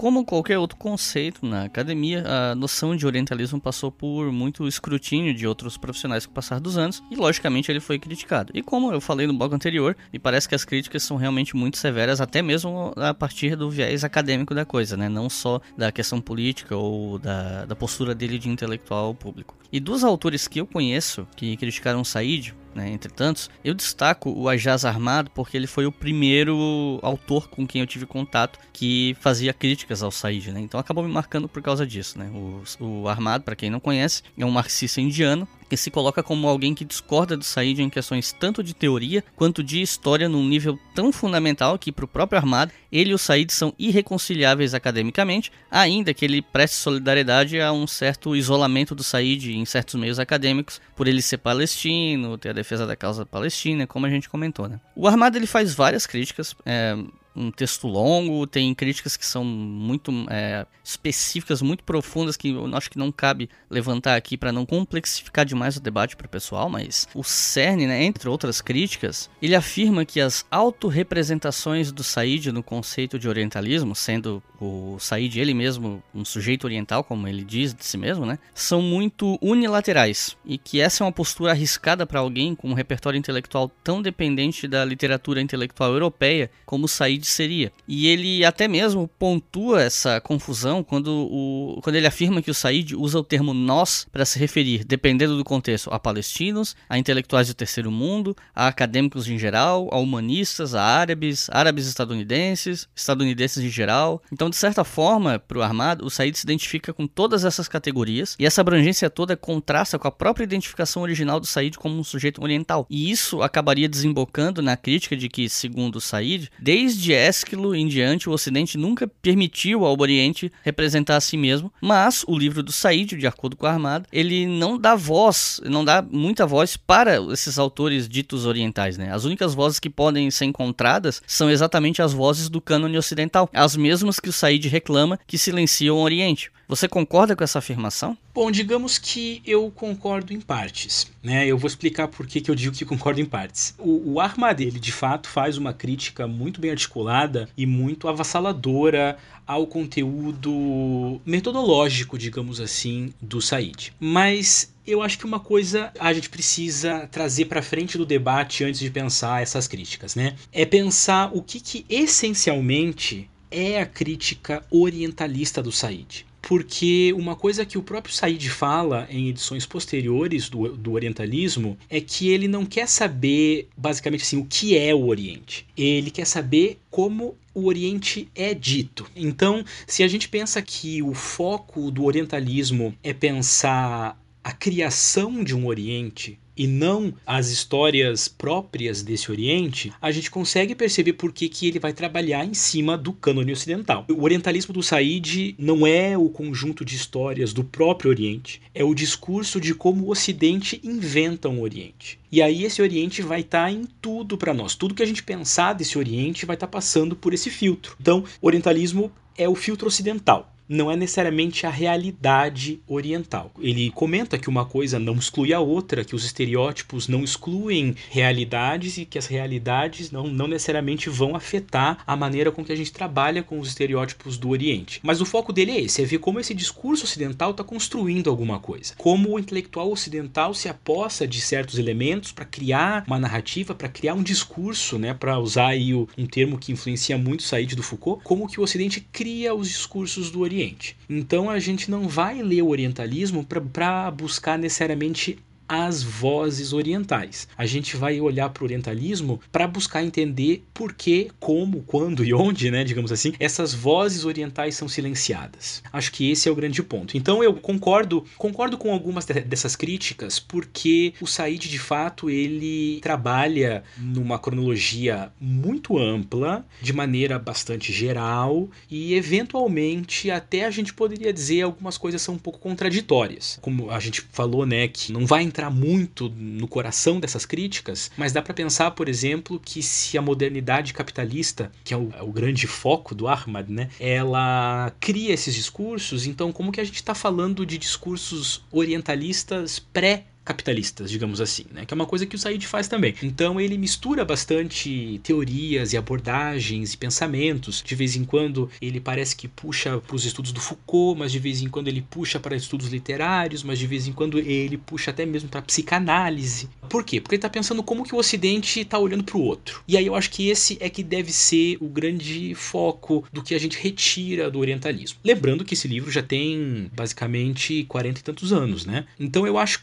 [0.00, 5.46] Como qualquer outro conceito na academia, a noção de orientalismo passou por muito escrutínio de
[5.46, 8.50] outros profissionais com o passar dos anos e, logicamente, ele foi criticado.
[8.54, 11.76] E como eu falei no bloco anterior, me parece que as críticas são realmente muito
[11.76, 15.06] severas, até mesmo a partir do viés acadêmico da coisa, né?
[15.06, 19.54] não só da questão política ou da, da postura dele de intelectual público.
[19.70, 24.48] E dos autores que eu conheço que criticaram Said, né, entre tantos, eu destaco o
[24.48, 29.52] Ajaz Armado porque ele foi o primeiro autor com quem eu tive contato que fazia
[29.52, 30.60] críticas ao Said, né?
[30.60, 32.30] Então acabou me marcando por causa disso, né?
[32.32, 36.48] O, o Armado, para quem não conhece, é um marxista indiano que se coloca como
[36.48, 40.76] alguém que discorda do Said em questões tanto de teoria quanto de história num nível
[40.96, 46.12] tão fundamental que para o próprio Armado ele e o Said são irreconciliáveis academicamente, ainda
[46.12, 51.06] que ele preste solidariedade a um certo isolamento do Said em certos meios acadêmicos por
[51.06, 54.68] ele ser palestino, ter a defesa da causa palestina, como a gente comentou.
[54.68, 54.80] Né?
[54.96, 56.96] O Armado ele faz várias críticas, é,
[57.34, 62.90] um texto longo, tem críticas que são muito é, específicas, muito profundas, que eu acho
[62.90, 67.08] que não cabe levantar aqui para não complexificar demais o debate para o pessoal, mas
[67.14, 73.18] o CERN, né, entre outras críticas, ele afirma que as autorrepresentações do Said no conceito
[73.18, 77.96] de orientalismo, sendo o Said ele mesmo um sujeito oriental, como ele diz de si
[77.96, 82.68] mesmo, né, são muito unilaterais e que essa é uma postura arriscada para alguém com
[82.70, 87.72] um repertório intelectual tão dependente da literatura intelectual europeia como o Said seria.
[87.86, 92.94] E ele até mesmo pontua essa confusão quando, o, quando ele afirma que o Said
[92.94, 97.54] usa o termo nós para se referir, dependendo do contexto, a palestinos, a intelectuais do
[97.54, 104.22] terceiro mundo, a acadêmicos em geral, a humanistas, a árabes, árabes estadunidenses, estadunidenses em geral.
[104.32, 108.36] Então, de certa forma, para o armado, o Said se identifica com todas essas categorias
[108.38, 112.42] e essa abrangência toda contrasta com a própria identificação original do Said como um sujeito
[112.42, 112.86] oriental.
[112.90, 118.28] E isso acabaria desembocando na crítica de que, segundo o Said, desde Ésquilo em diante,
[118.28, 123.16] o Ocidente nunca permitiu ao Oriente representar a si mesmo, mas o livro do Said,
[123.16, 127.58] de acordo com a Armada, ele não dá voz, não dá muita voz para esses
[127.58, 129.12] autores ditos orientais, né?
[129.12, 133.76] As únicas vozes que podem ser encontradas são exatamente as vozes do cânone ocidental, as
[133.76, 136.50] mesmas que o Said reclama que silenciam o Oriente.
[136.70, 138.16] Você concorda com essa afirmação?
[138.32, 141.44] Bom, digamos que eu concordo em partes, né?
[141.44, 143.74] Eu vou explicar por que, eu digo que concordo em partes.
[143.76, 149.18] O, o Ahmad, ele de fato faz uma crítica muito bem articulada e muito avassaladora
[149.44, 153.92] ao conteúdo metodológico, digamos assim, do Said.
[153.98, 158.78] Mas eu acho que uma coisa a gente precisa trazer para frente do debate antes
[158.78, 160.36] de pensar essas críticas, né?
[160.52, 167.64] É pensar o que, que essencialmente é a crítica orientalista do Said porque uma coisa
[167.64, 172.64] que o próprio Said fala em edições posteriores do, do Orientalismo é que ele não
[172.64, 175.66] quer saber, basicamente assim, o que é o Oriente.
[175.76, 179.06] Ele quer saber como o Oriente é dito.
[179.14, 185.54] Então, se a gente pensa que o foco do orientalismo é pensar a criação de
[185.54, 191.48] um Oriente, e não as histórias próprias desse Oriente, a gente consegue perceber por que,
[191.48, 194.04] que ele vai trabalhar em cima do cânone ocidental.
[194.10, 198.94] O orientalismo do Said não é o conjunto de histórias do próprio Oriente, é o
[198.94, 202.20] discurso de como o Ocidente inventa um Oriente.
[202.30, 204.74] E aí esse Oriente vai estar tá em tudo para nós.
[204.74, 207.96] Tudo que a gente pensar desse Oriente vai estar tá passando por esse filtro.
[207.98, 213.50] Então, orientalismo é o filtro ocidental não é necessariamente a realidade oriental.
[213.58, 218.96] Ele comenta que uma coisa não exclui a outra, que os estereótipos não excluem realidades
[218.96, 222.92] e que as realidades não, não necessariamente vão afetar a maneira com que a gente
[222.92, 225.00] trabalha com os estereótipos do Oriente.
[225.02, 228.60] Mas o foco dele é esse, é ver como esse discurso ocidental está construindo alguma
[228.60, 228.94] coisa.
[228.96, 234.14] Como o intelectual ocidental se aposta de certos elementos para criar uma narrativa, para criar
[234.14, 238.46] um discurso, né, para usar aí um termo que influencia muito Said do Foucault, como
[238.46, 240.59] que o Ocidente cria os discursos do Oriente.
[241.08, 245.38] Então a gente não vai ler o orientalismo para buscar necessariamente
[245.70, 247.46] as vozes orientais.
[247.56, 252.34] A gente vai olhar para o orientalismo para buscar entender por que, como, quando e
[252.34, 255.80] onde, né, digamos assim, essas vozes orientais são silenciadas.
[255.92, 257.16] Acho que esse é o grande ponto.
[257.16, 263.84] Então eu concordo, concordo com algumas dessas críticas, porque o Said de fato ele trabalha
[263.96, 271.62] numa cronologia muito ampla, de maneira bastante geral e eventualmente até a gente poderia dizer
[271.62, 273.56] algumas coisas são um pouco contraditórias.
[273.62, 278.10] Como a gente falou, né, que não vai entrar entrar muito no coração dessas críticas,
[278.16, 282.22] mas dá para pensar, por exemplo, que se a modernidade capitalista, que é o, é
[282.22, 286.96] o grande foco do Ahmad, né, ela cria esses discursos, então como que a gente
[286.96, 291.84] está falando de discursos orientalistas pré capitalistas, digamos assim, né?
[291.84, 293.14] Que é uma coisa que o Said faz também.
[293.22, 297.82] Então ele mistura bastante teorias e abordagens e pensamentos.
[297.84, 301.38] De vez em quando ele parece que puxa para os estudos do Foucault, mas de
[301.38, 305.10] vez em quando ele puxa para estudos literários, mas de vez em quando ele puxa
[305.10, 306.68] até mesmo para psicanálise.
[306.88, 307.20] Por quê?
[307.20, 309.82] Porque ele está pensando como que o Ocidente está olhando para o outro.
[309.86, 313.54] E aí eu acho que esse é que deve ser o grande foco do que
[313.54, 315.18] a gente retira do orientalismo.
[315.24, 319.06] Lembrando que esse livro já tem basicamente 40 e tantos anos, né?
[319.18, 319.80] Então eu acho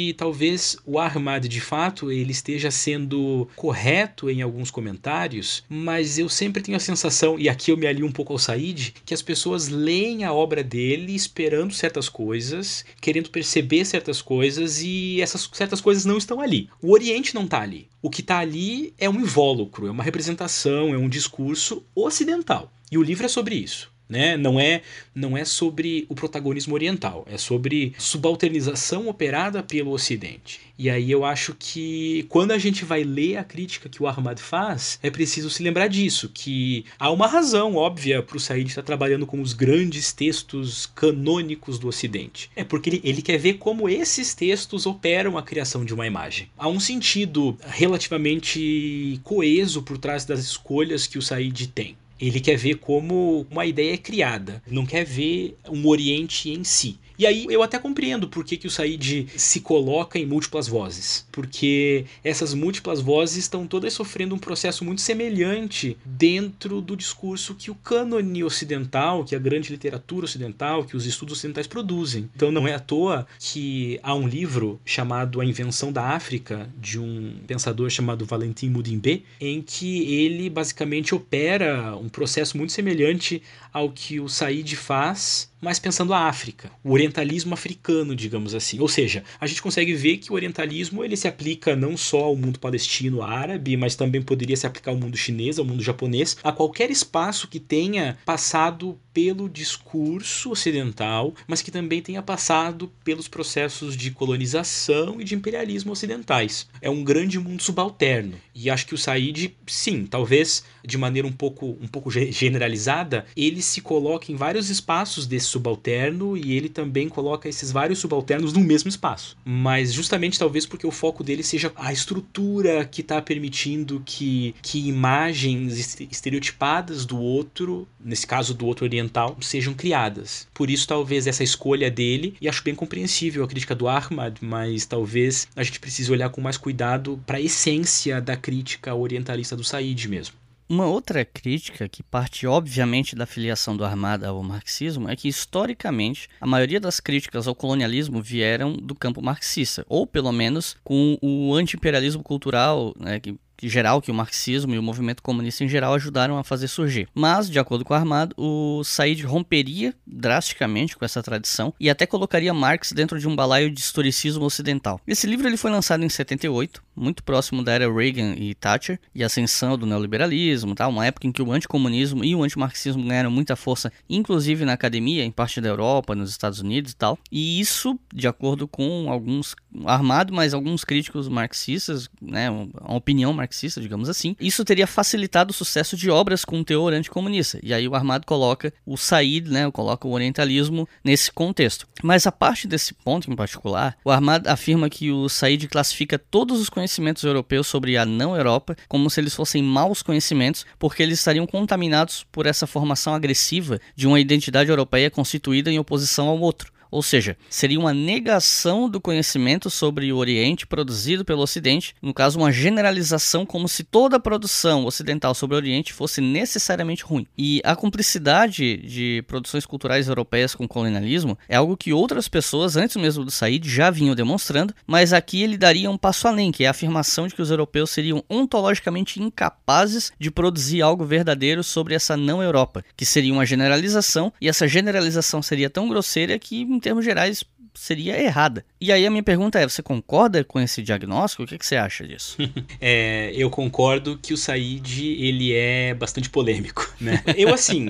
[0.00, 6.26] que talvez o Ahmad de fato ele esteja sendo correto em alguns comentários, mas eu
[6.26, 9.20] sempre tenho a sensação, e aqui eu me alio um pouco ao Said, que as
[9.20, 15.82] pessoas leem a obra dele esperando certas coisas, querendo perceber certas coisas e essas certas
[15.82, 16.70] coisas não estão ali.
[16.80, 17.86] O Oriente não está ali.
[18.00, 22.72] O que está ali é um invólucro, é uma representação, é um discurso ocidental.
[22.90, 24.36] E o livro é sobre isso né?
[24.36, 24.82] Não é
[25.14, 30.60] não é sobre o protagonismo oriental, é sobre subalternização operada pelo Ocidente.
[30.78, 34.38] E aí eu acho que quando a gente vai ler a crítica que o Ahmad
[34.38, 38.82] faz, é preciso se lembrar disso, que há uma razão óbvia para o Said estar
[38.82, 42.50] trabalhando com os grandes textos canônicos do Ocidente.
[42.56, 46.48] É porque ele, ele quer ver como esses textos operam a criação de uma imagem.
[46.56, 51.94] Há um sentido relativamente coeso por trás das escolhas que o Said tem.
[52.20, 56.98] Ele quer ver como uma ideia é criada, não quer ver um Oriente em si.
[57.20, 61.26] E aí eu até compreendo por que, que o Said se coloca em múltiplas vozes.
[61.30, 67.70] Porque essas múltiplas vozes estão todas sofrendo um processo muito semelhante dentro do discurso que
[67.70, 72.26] o cânone ocidental, que a grande literatura ocidental, que os estudos ocidentais produzem.
[72.34, 76.98] Então não é à toa que há um livro chamado A Invenção da África, de
[76.98, 83.90] um pensador chamado Valentin Mudimbe, em que ele basicamente opera um processo muito semelhante ao
[83.90, 88.80] que o Said faz mas pensando a África, o orientalismo africano, digamos assim.
[88.80, 92.36] Ou seja, a gente consegue ver que o orientalismo ele se aplica não só ao
[92.36, 96.52] mundo palestino, árabe, mas também poderia se aplicar ao mundo chinês, ao mundo japonês, a
[96.52, 103.96] qualquer espaço que tenha passado pelo discurso ocidental, mas que também tenha passado pelos processos
[103.96, 106.68] de colonização e de imperialismo ocidentais.
[106.80, 108.34] É um grande mundo subalterno.
[108.54, 113.62] E acho que o Said, sim, talvez de maneira um pouco, um pouco generalizada, ele
[113.62, 118.60] se coloca em vários espaços desse subalterno e ele também coloca esses vários subalternos no
[118.60, 119.36] mesmo espaço.
[119.44, 124.88] Mas justamente talvez porque o foco dele seja a estrutura que está permitindo que, que
[124.88, 130.46] imagens estereotipadas do outro, nesse caso do outro oriental, sejam criadas.
[130.54, 134.86] Por isso talvez essa escolha dele, e acho bem compreensível a crítica do Ahmad, mas
[134.86, 139.64] talvez a gente precise olhar com mais cuidado para a essência da crítica orientalista do
[139.64, 140.39] Said mesmo.
[140.70, 146.28] Uma outra crítica, que parte obviamente da filiação do Armada ao marxismo, é que historicamente
[146.40, 151.52] a maioria das críticas ao colonialismo vieram do campo marxista, ou pelo menos com o
[151.56, 153.34] anti-imperialismo cultural, né, que
[153.68, 157.08] geral que o marxismo e o movimento comunista em geral ajudaram a fazer surgir.
[157.14, 162.06] Mas, de acordo com o Armado, o Said romperia drasticamente com essa tradição e até
[162.06, 165.00] colocaria Marx dentro de um balaio de historicismo ocidental.
[165.06, 169.22] Esse livro ele foi lançado em 78, muito próximo da era Reagan e Thatcher e
[169.22, 170.88] ascensão do neoliberalismo, tá?
[170.88, 175.24] uma época em que o anticomunismo e o antimarxismo ganharam muita força, inclusive na academia,
[175.24, 177.18] em parte da Europa, nos Estados Unidos e tal.
[177.30, 183.49] E isso, de acordo com alguns armado, mas alguns críticos marxistas, né, uma opinião marxista
[183.50, 187.58] marxista, digamos assim, isso teria facilitado o sucesso de obras com teor anticomunista.
[187.62, 191.86] E aí o Armado coloca o Said, né, coloca o orientalismo nesse contexto.
[192.02, 196.60] Mas a parte desse ponto em particular, o Armado afirma que o Said classifica todos
[196.60, 201.18] os conhecimentos europeus sobre a não Europa como se eles fossem maus conhecimentos, porque eles
[201.18, 206.72] estariam contaminados por essa formação agressiva de uma identidade europeia constituída em oposição ao outro.
[206.90, 212.38] Ou seja, seria uma negação do conhecimento sobre o Oriente produzido pelo Ocidente, no caso,
[212.38, 217.26] uma generalização como se toda a produção ocidental sobre o Oriente fosse necessariamente ruim.
[217.36, 222.76] E a cumplicidade de produções culturais europeias com o colonialismo é algo que outras pessoas,
[222.76, 226.64] antes mesmo do Said, já vinham demonstrando, mas aqui ele daria um passo além, que
[226.64, 231.94] é a afirmação de que os europeus seriam ontologicamente incapazes de produzir algo verdadeiro sobre
[231.94, 237.04] essa não Europa, que seria uma generalização, e essa generalização seria tão grosseira que termos
[237.04, 238.64] gerais, seria errada.
[238.80, 241.44] E aí a minha pergunta é: você concorda com esse diagnóstico?
[241.44, 242.36] O que, que você acha disso?
[242.80, 247.22] é, eu concordo que o Said ele é bastante polêmico, né?
[247.36, 247.88] eu assim,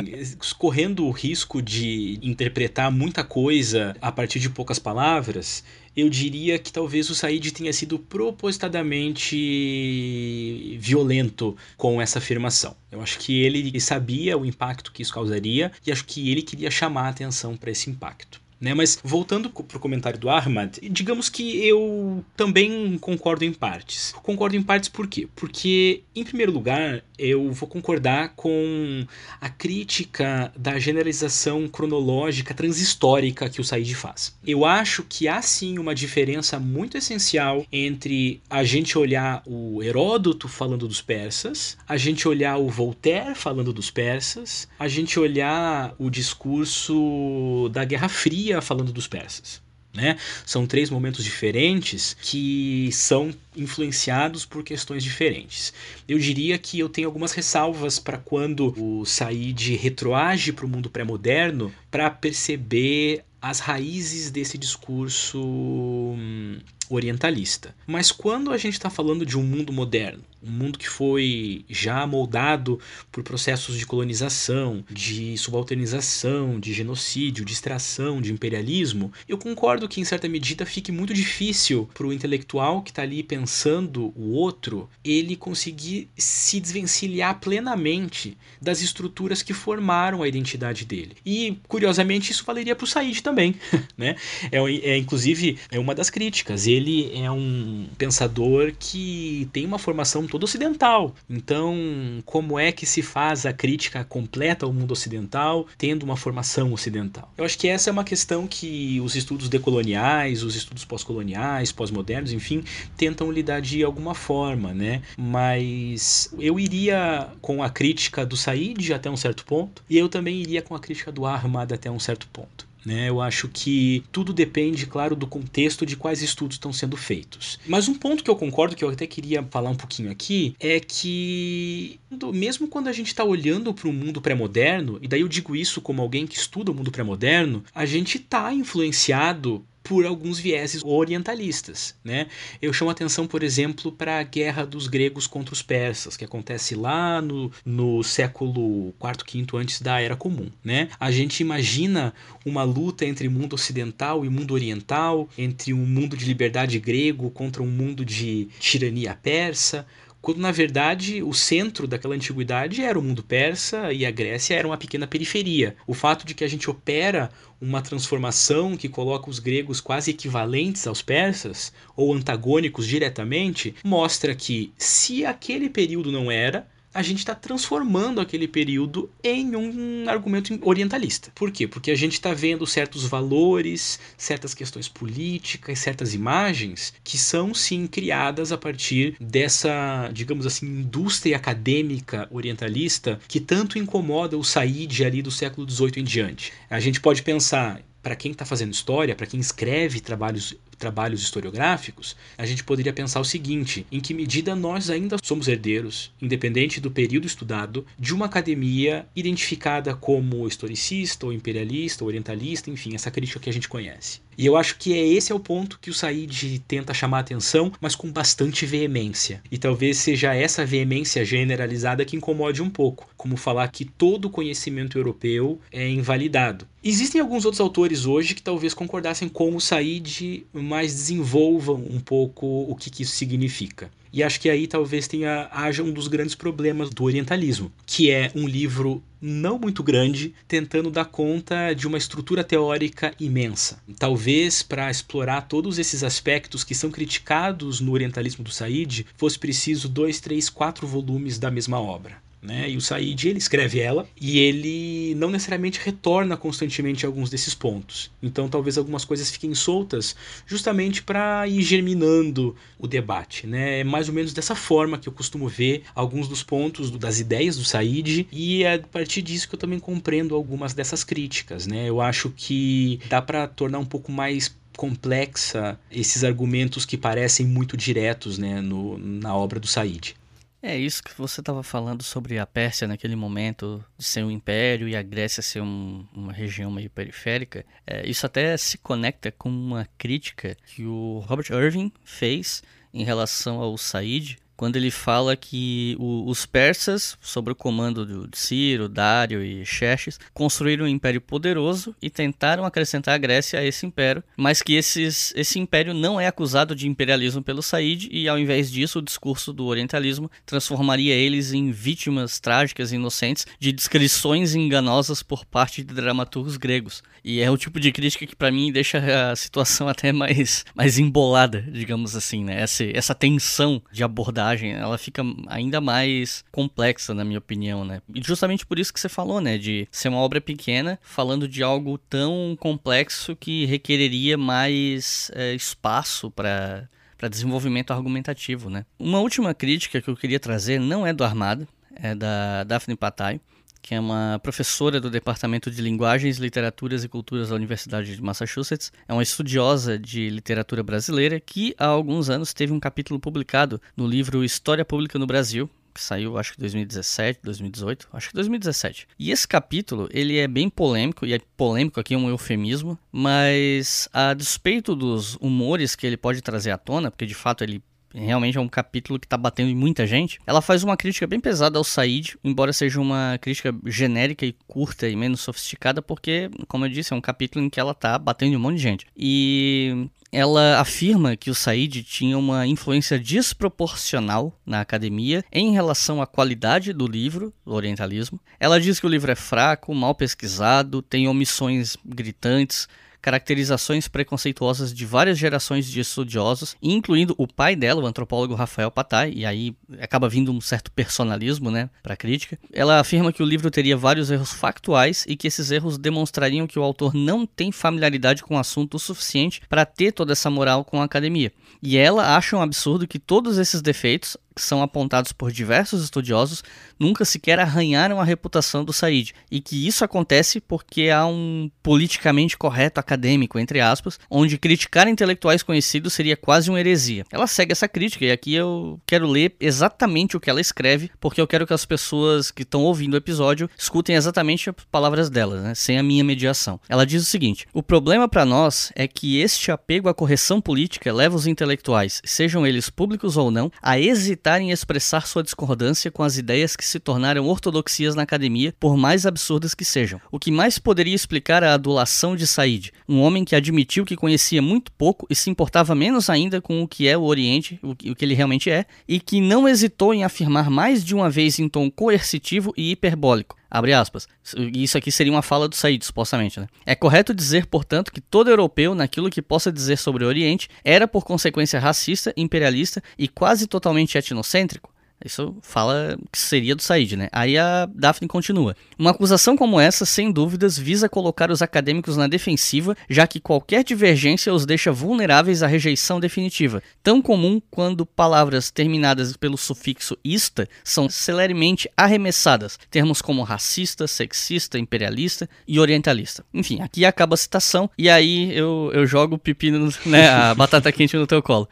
[0.59, 5.64] correndo o risco de interpretar muita coisa a partir de poucas palavras,
[5.97, 12.76] eu diria que talvez o Said tenha sido propositadamente violento com essa afirmação.
[12.91, 16.70] Eu acho que ele sabia o impacto que isso causaria e acho que ele queria
[16.70, 18.41] chamar a atenção para esse impacto.
[18.61, 18.74] Né?
[18.74, 24.12] Mas voltando para o comentário do Ahmad, digamos que eu também concordo em partes.
[24.22, 25.26] Concordo em partes por quê?
[25.34, 29.06] Porque, em primeiro lugar, eu vou concordar com
[29.40, 34.36] a crítica da generalização cronológica transhistórica que o Said faz.
[34.46, 40.48] Eu acho que há sim uma diferença muito essencial entre a gente olhar o Heródoto
[40.48, 46.11] falando dos persas, a gente olhar o Voltaire falando dos persas, a gente olhar o
[46.11, 49.61] discurso da Guerra Fria falando dos persas.
[49.92, 50.16] Né?
[50.46, 55.72] São três momentos diferentes que são influenciados por questões diferentes.
[56.07, 60.88] Eu diria que eu tenho algumas ressalvas para quando o Said retroage para o mundo
[60.88, 66.59] pré-moderno para perceber as raízes desse discurso hum,
[66.91, 67.74] orientalista.
[67.86, 72.07] Mas quando a gente está falando de um mundo moderno, um mundo que foi já
[72.07, 72.80] moldado
[73.12, 80.01] por processos de colonização, de subalternização, de genocídio, de extração, de imperialismo, eu concordo que
[80.01, 84.88] em certa medida fique muito difícil para o intelectual que está ali pensando o outro,
[85.05, 91.16] ele conseguir se desvencilhar plenamente das estruturas que formaram a identidade dele.
[91.24, 93.55] E curiosamente isso valeria para o Said também,
[93.97, 94.16] né?
[94.51, 96.66] É, é inclusive é uma das críticas.
[96.66, 101.14] Ele ele é um pensador que tem uma formação toda ocidental.
[101.28, 101.76] Então,
[102.24, 107.32] como é que se faz a crítica completa ao mundo ocidental tendo uma formação ocidental?
[107.36, 112.32] Eu acho que essa é uma questão que os estudos decoloniais, os estudos pós-coloniais, pós-modernos,
[112.32, 112.64] enfim,
[112.96, 115.02] tentam lidar de alguma forma, né?
[115.16, 120.40] Mas eu iria com a crítica do Said até um certo ponto, e eu também
[120.40, 122.69] iria com a crítica do Ahmad até um certo ponto.
[122.84, 123.08] Né?
[123.08, 127.58] Eu acho que tudo depende, claro, do contexto de quais estudos estão sendo feitos.
[127.66, 130.80] Mas um ponto que eu concordo, que eu até queria falar um pouquinho aqui, é
[130.80, 131.98] que
[132.32, 135.80] mesmo quando a gente está olhando para o mundo pré-moderno, e daí eu digo isso
[135.80, 141.94] como alguém que estuda o mundo pré-moderno, a gente está influenciado por alguns vieses orientalistas.
[142.04, 142.28] Né?
[142.60, 146.74] Eu chamo atenção, por exemplo, para a guerra dos gregos contra os persas, que acontece
[146.74, 150.50] lá no, no século IV, V antes da Era Comum.
[150.62, 150.88] Né?
[150.98, 152.14] A gente imagina
[152.44, 157.62] uma luta entre mundo ocidental e mundo oriental, entre um mundo de liberdade grego contra
[157.62, 159.86] um mundo de tirania persa,
[160.20, 164.66] quando na verdade o centro daquela antiguidade era o mundo persa e a Grécia era
[164.66, 165.76] uma pequena periferia.
[165.86, 170.86] O fato de que a gente opera uma transformação que coloca os gregos quase equivalentes
[170.86, 177.34] aos persas ou antagônicos diretamente mostra que se aquele período não era, a gente está
[177.34, 181.30] transformando aquele período em um argumento orientalista.
[181.34, 181.66] Por quê?
[181.66, 187.86] Porque a gente está vendo certos valores, certas questões políticas, certas imagens que são sim
[187.86, 195.22] criadas a partir dessa, digamos assim, indústria acadêmica orientalista que tanto incomoda o Said ali
[195.22, 196.53] do século XVIII em diante.
[196.68, 202.16] A gente pode pensar para quem está fazendo história, para quem escreve trabalhos trabalhos historiográficos,
[202.36, 206.90] a gente poderia pensar o seguinte: em que medida nós ainda somos herdeiros, independente do
[206.90, 213.38] período estudado, de uma academia identificada como historicista, ou imperialista, ou orientalista, enfim, essa crítica
[213.38, 214.20] que a gente conhece.
[214.41, 217.70] E eu acho que é esse é o ponto que o Said tenta chamar atenção,
[217.78, 219.43] mas com bastante veemência.
[219.53, 224.97] E talvez seja essa veemência generalizada que incomode um pouco, como falar que todo conhecimento
[224.97, 226.66] europeu é invalidado.
[226.82, 232.47] Existem alguns outros autores hoje que talvez concordassem com o Said, mas desenvolvam um pouco
[232.47, 233.91] o que, que isso significa.
[234.12, 238.30] E acho que aí talvez tenha haja um dos grandes problemas do orientalismo, que é
[238.34, 243.82] um livro não muito grande, tentando dar conta de uma estrutura teórica imensa.
[243.98, 249.88] Talvez para explorar todos esses aspectos que são criticados no orientalismo do Said, fosse preciso
[249.88, 252.29] dois, três, quatro volumes da mesma obra.
[252.43, 252.70] Né?
[252.70, 257.55] E o Said ele escreve ela e ele não necessariamente retorna constantemente a alguns desses
[257.55, 258.11] pontos.
[258.22, 260.16] Então talvez algumas coisas fiquem soltas
[260.47, 263.47] justamente para ir germinando o debate.
[263.47, 263.80] Né?
[263.80, 267.57] É mais ou menos dessa forma que eu costumo ver alguns dos pontos das ideias
[267.57, 271.66] do Said e é a partir disso que eu também compreendo algumas dessas críticas.
[271.66, 271.88] Né?
[271.88, 277.76] Eu acho que dá para tornar um pouco mais complexa esses argumentos que parecem muito
[277.76, 280.14] diretos né, no, na obra do Said.
[280.62, 284.86] É isso que você estava falando sobre a Pérsia naquele momento de ser um império
[284.86, 287.64] e a Grécia ser um, uma região meio periférica.
[287.86, 293.58] É, isso até se conecta com uma crítica que o Robert Irving fez em relação
[293.58, 299.42] ao Said quando ele fala que o, os persas, sob o comando de Ciro, Dário
[299.42, 304.61] e Xerxes, construíram um império poderoso e tentaram acrescentar a Grécia a esse império, mas
[304.61, 308.98] que esses, esse império não é acusado de imperialismo pelo Said e, ao invés disso,
[308.98, 315.46] o discurso do orientalismo transformaria eles em vítimas trágicas e inocentes de descrições enganosas por
[315.46, 317.02] parte de dramaturgos gregos.
[317.24, 320.98] E é o tipo de crítica que, para mim, deixa a situação até mais, mais
[320.98, 322.61] embolada, digamos assim, né?
[322.61, 328.01] Essa, essa tensão de abordagem ela fica ainda mais complexa, na minha opinião, né?
[328.14, 329.59] E justamente por isso que você falou, né?
[329.59, 336.30] De ser uma obra pequena, falando de algo tão complexo que requereria mais é, espaço
[336.30, 338.86] para para desenvolvimento argumentativo, né?
[338.98, 343.38] Uma última crítica que eu queria trazer não é do Armada, é da Daphne Patai
[343.82, 348.92] que é uma professora do Departamento de Linguagens, Literaturas e Culturas da Universidade de Massachusetts.
[349.08, 354.06] É uma estudiosa de literatura brasileira que há alguns anos teve um capítulo publicado no
[354.06, 359.08] livro História Pública no Brasil, que saiu acho que 2017, 2018, acho que 2017.
[359.18, 364.08] E esse capítulo, ele é bem polêmico, e é polêmico aqui é um eufemismo, mas
[364.12, 367.82] a despeito dos humores que ele pode trazer à tona, porque de fato ele
[368.14, 370.38] realmente é um capítulo que tá batendo em muita gente.
[370.46, 375.08] Ela faz uma crítica bem pesada ao Said, embora seja uma crítica genérica e curta
[375.08, 378.52] e menos sofisticada, porque, como eu disse, é um capítulo em que ela tá batendo
[378.52, 379.06] em um monte de gente.
[379.16, 386.26] E ela afirma que o Said tinha uma influência desproporcional na academia em relação à
[386.26, 388.40] qualidade do livro, do Orientalismo.
[388.58, 392.88] Ela diz que o livro é fraco, mal pesquisado, tem omissões gritantes,
[393.20, 399.32] caracterizações preconceituosas de várias gerações de estudiosos, incluindo o pai dela, o antropólogo Rafael Patai,
[399.34, 402.58] e aí acaba vindo um certo personalismo, né, para a crítica.
[402.72, 406.78] Ela afirma que o livro teria vários erros factuais e que esses erros demonstrariam que
[406.78, 410.84] o autor não tem familiaridade com o assunto o suficiente para ter toda essa moral
[410.84, 411.52] com a academia.
[411.82, 416.62] E ela acha um absurdo que todos esses defeitos que são apontados por diversos estudiosos
[417.01, 422.59] nunca sequer arranharam a reputação do Said, e que isso acontece porque há um politicamente
[422.59, 427.24] correto acadêmico, entre aspas, onde criticar intelectuais conhecidos seria quase uma heresia.
[427.32, 431.40] Ela segue essa crítica, e aqui eu quero ler exatamente o que ela escreve, porque
[431.40, 435.61] eu quero que as pessoas que estão ouvindo o episódio escutem exatamente as palavras dela,
[435.61, 436.78] né, sem a minha mediação.
[436.88, 441.12] Ela diz o seguinte: O problema para nós é que este apego à correção política
[441.12, 446.22] leva os intelectuais, sejam eles públicos ou não, a hesitar em expressar sua discordância com
[446.22, 450.20] as ideias que se tornaram ortodoxias na academia, por mais absurdas que sejam.
[450.30, 454.61] O que mais poderia explicar a adulação de Said, um homem que admitiu que conhecia
[454.61, 458.14] muito pouco e se importava menos ainda com o que é o Oriente, o que
[458.20, 461.91] ele realmente é, e que não hesitou em afirmar mais de uma vez em tom
[461.91, 463.61] coercitivo e hiperbólico.
[463.70, 464.26] Abre aspas.
[464.74, 466.59] Isso aqui seria uma fala do Said, supostamente.
[466.59, 466.66] Né?
[466.84, 471.07] É correto dizer, portanto, que todo europeu, naquilo que possa dizer sobre o Oriente, era
[471.07, 474.93] por consequência racista, imperialista e quase totalmente etnocêntrico?
[475.24, 477.28] Isso fala que seria do Said, né?
[477.30, 478.74] Aí a Daphne continua.
[478.98, 483.84] Uma acusação como essa, sem dúvidas, visa colocar os acadêmicos na defensiva, já que qualquer
[483.84, 490.68] divergência os deixa vulneráveis à rejeição definitiva, tão comum quando palavras terminadas pelo sufixo ista
[490.82, 496.44] são celeremente arremessadas, termos como racista, sexista, imperialista e orientalista.
[496.52, 500.90] Enfim, aqui acaba a citação e aí eu, eu jogo o pepino, né, a batata
[500.90, 501.68] quente no teu colo.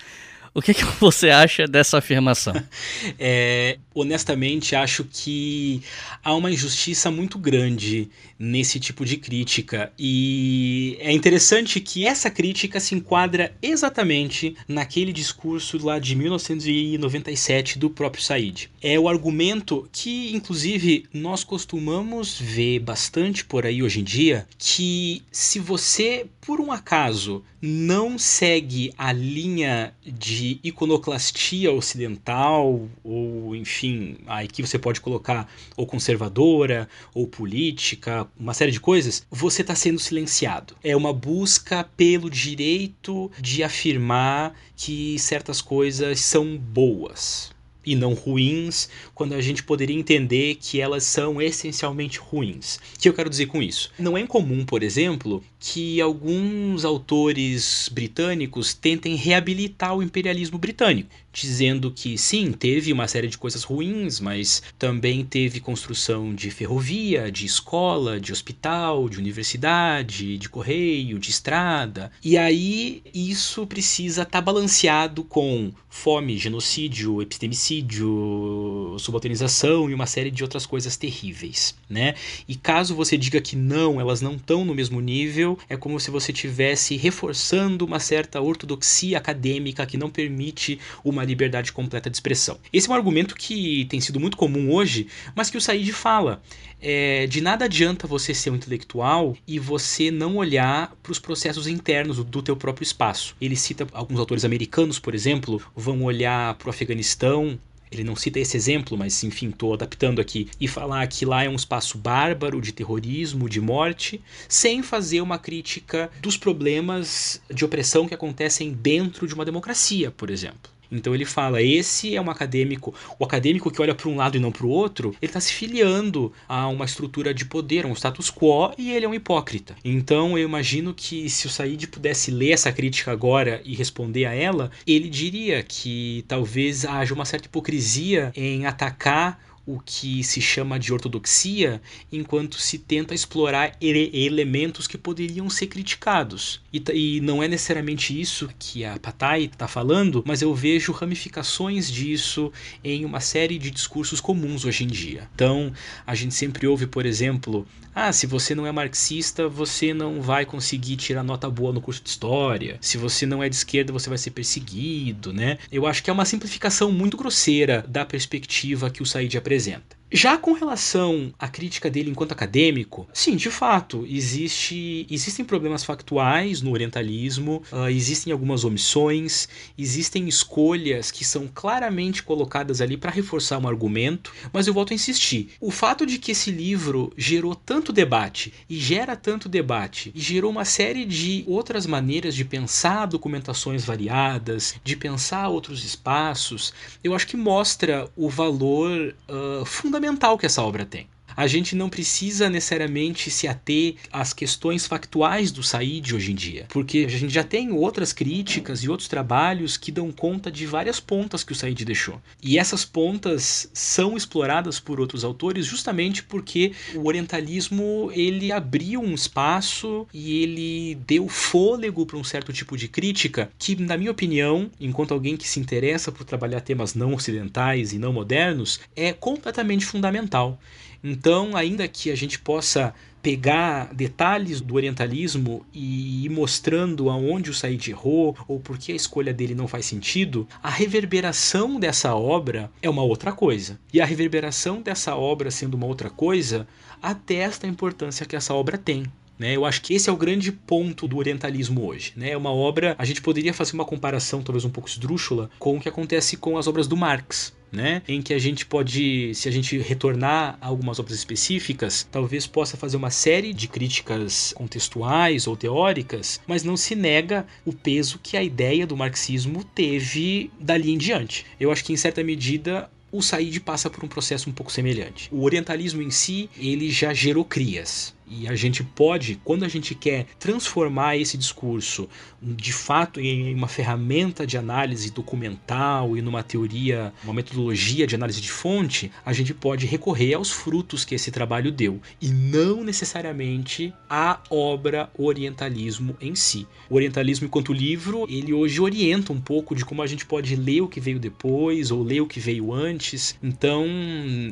[0.55, 2.55] O que, que você acha dessa afirmação?
[3.19, 5.83] é, honestamente, acho que
[6.23, 9.93] há uma injustiça muito grande nesse tipo de crítica.
[9.99, 17.91] E é interessante que essa crítica se enquadra exatamente naquele discurso lá de 1997 do
[17.91, 18.71] próprio Said.
[18.81, 25.23] É o argumento que, inclusive, nós costumamos ver bastante por aí hoje em dia, que
[25.33, 34.63] se você, por um acaso, não segue a linha de iconoclastia ocidental, ou enfim, aqui
[34.63, 40.77] você pode colocar ou conservadora, ou política, uma série de coisas, você está sendo silenciado.
[40.85, 47.58] É uma busca pelo direito de afirmar que certas coisas são boas
[47.89, 52.77] e não ruins, quando a gente poderia entender que elas são essencialmente ruins.
[52.77, 53.91] O que eu quero dizer com isso?
[53.99, 61.91] Não é incomum, por exemplo, que alguns autores britânicos tentem reabilitar o imperialismo britânico, dizendo
[61.91, 67.47] que sim, teve uma série de coisas ruins, mas também teve construção de ferrovia, de
[67.47, 72.11] escola, de hospital, de universidade, de correio, de estrada.
[72.25, 80.31] E aí isso precisa estar tá balanceado com fome, genocídio, epistemicídio, subalternização e uma série
[80.31, 82.15] de outras coisas terríveis, né?
[82.47, 86.11] E caso você diga que não, elas não estão no mesmo nível, é como se
[86.11, 92.59] você tivesse reforçando uma certa ortodoxia acadêmica que não permite uma liberdade completa de expressão.
[92.73, 96.43] Esse é um argumento que tem sido muito comum hoje, mas que o Said fala.
[96.81, 101.67] É, de nada adianta você ser um intelectual e você não olhar para os processos
[101.67, 103.35] internos do teu próprio espaço.
[103.41, 107.59] Ele cita alguns autores americanos, por exemplo, vão olhar para o Afeganistão
[107.91, 111.49] ele não cita esse exemplo, mas enfim, estou adaptando aqui, e falar que lá é
[111.49, 118.07] um espaço bárbaro de terrorismo, de morte, sem fazer uma crítica dos problemas de opressão
[118.07, 120.78] que acontecem dentro de uma democracia, por exemplo.
[120.91, 124.41] Então ele fala: esse é um acadêmico, o acadêmico que olha para um lado e
[124.41, 127.95] não para o outro, ele está se filiando a uma estrutura de poder, a um
[127.95, 129.77] status quo, e ele é um hipócrita.
[129.85, 134.35] Então eu imagino que se o Said pudesse ler essa crítica agora e responder a
[134.35, 140.79] ela, ele diria que talvez haja uma certa hipocrisia em atacar o que se chama
[140.79, 146.63] de ortodoxia, enquanto se tenta explorar ele elementos que poderiam ser criticados.
[146.73, 151.93] E, e, não é necessariamente isso que a Patai está falando, mas eu vejo ramificações
[151.93, 152.51] disso
[152.83, 155.29] em uma série de discursos comuns hoje em dia.
[155.35, 155.71] Então,
[156.07, 160.47] a gente sempre ouve, por exemplo, ah, se você não é marxista, você não vai
[160.47, 162.79] conseguir tirar nota boa no curso de história.
[162.81, 165.59] Se você não é de esquerda, você vai ser perseguido, né?
[165.71, 169.98] Eu acho que é uma simplificação muito grosseira da perspectiva que o Said apresenta apresenta.
[170.11, 176.63] Já com relação à crítica dele enquanto acadêmico, sim, de fato, existe, existem problemas factuais
[176.63, 179.47] no orientalismo, uh, existem algumas omissões,
[179.77, 184.95] existem escolhas que são claramente colocadas ali para reforçar um argumento, mas eu volto a
[184.95, 185.51] insistir.
[185.61, 190.51] O fato de que esse livro gerou tanto debate e gera tanto debate e gerou
[190.51, 196.73] uma série de outras maneiras de pensar documentações variadas, de pensar outros espaços,
[197.05, 201.09] eu acho que mostra o valor uh, fundamental fundamental que essa obra tem
[201.39, 206.67] a gente não precisa necessariamente se ater às questões factuais do Said hoje em dia,
[206.69, 210.99] porque a gente já tem outras críticas e outros trabalhos que dão conta de várias
[210.99, 212.21] pontas que o Said deixou.
[212.43, 219.15] E essas pontas são exploradas por outros autores justamente porque o orientalismo ele abriu um
[219.15, 224.69] espaço e ele deu fôlego para um certo tipo de crítica que, na minha opinião,
[224.81, 229.87] enquanto alguém que se interessa por trabalhar temas não ocidentais e não modernos, é completamente
[229.87, 230.59] fundamental.
[231.03, 237.55] Então, ainda que a gente possa pegar detalhes do orientalismo e ir mostrando aonde o
[237.55, 242.71] Said errou ou por que a escolha dele não faz sentido, a reverberação dessa obra
[242.81, 243.79] é uma outra coisa.
[243.93, 246.67] E a reverberação dessa obra sendo uma outra coisa
[247.03, 249.05] atesta a importância que essa obra tem.
[249.39, 249.55] Né?
[249.55, 252.13] Eu acho que esse é o grande ponto do orientalismo hoje.
[252.17, 252.31] Né?
[252.31, 255.81] É uma obra, a gente poderia fazer uma comparação talvez um pouco esdrúxula com o
[255.81, 258.03] que acontece com as obras do Marx né?
[258.09, 262.77] Em que a gente pode, se a gente retornar a algumas obras específicas, talvez possa
[262.77, 268.37] fazer uma série de críticas contextuais ou teóricas, mas não se nega o peso que
[268.37, 271.45] a ideia do marxismo teve dali em diante.
[271.59, 275.29] Eu acho que em certa medida o Said passa por um processo um pouco semelhante.
[275.33, 278.15] O orientalismo em si, ele já gerou crias.
[278.31, 282.09] E a gente pode, quando a gente quer transformar esse discurso
[282.41, 288.41] de fato em uma ferramenta de análise documental e numa teoria, uma metodologia de análise
[288.41, 293.93] de fonte, a gente pode recorrer aos frutos que esse trabalho deu e não necessariamente
[294.09, 296.67] à obra Orientalismo em si.
[296.89, 300.83] O Orientalismo enquanto livro, ele hoje orienta um pouco de como a gente pode ler
[300.83, 303.37] o que veio depois ou ler o que veio antes.
[303.43, 303.87] Então,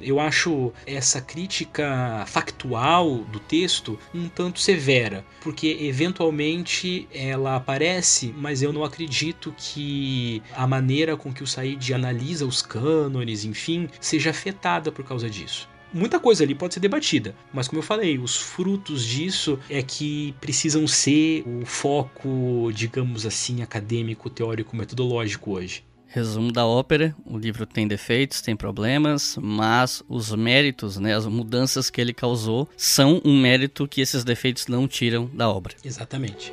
[0.02, 3.65] eu acho essa crítica factual do texto
[4.14, 11.16] um tanto severa, porque eventualmente ela aparece parece, mas eu não acredito que a maneira
[11.16, 15.68] com que o Said analisa os cânones, enfim, seja afetada por causa disso.
[15.92, 20.34] muita coisa ali pode ser debatida, mas como eu falei, os frutos disso é que
[20.40, 25.84] precisam ser o foco, digamos assim, acadêmico, teórico, metodológico hoje.
[26.08, 31.90] Resumo da ópera: o livro tem defeitos, tem problemas, mas os méritos, né, as mudanças
[31.90, 35.74] que ele causou, são um mérito que esses defeitos não tiram da obra.
[35.84, 36.52] Exatamente.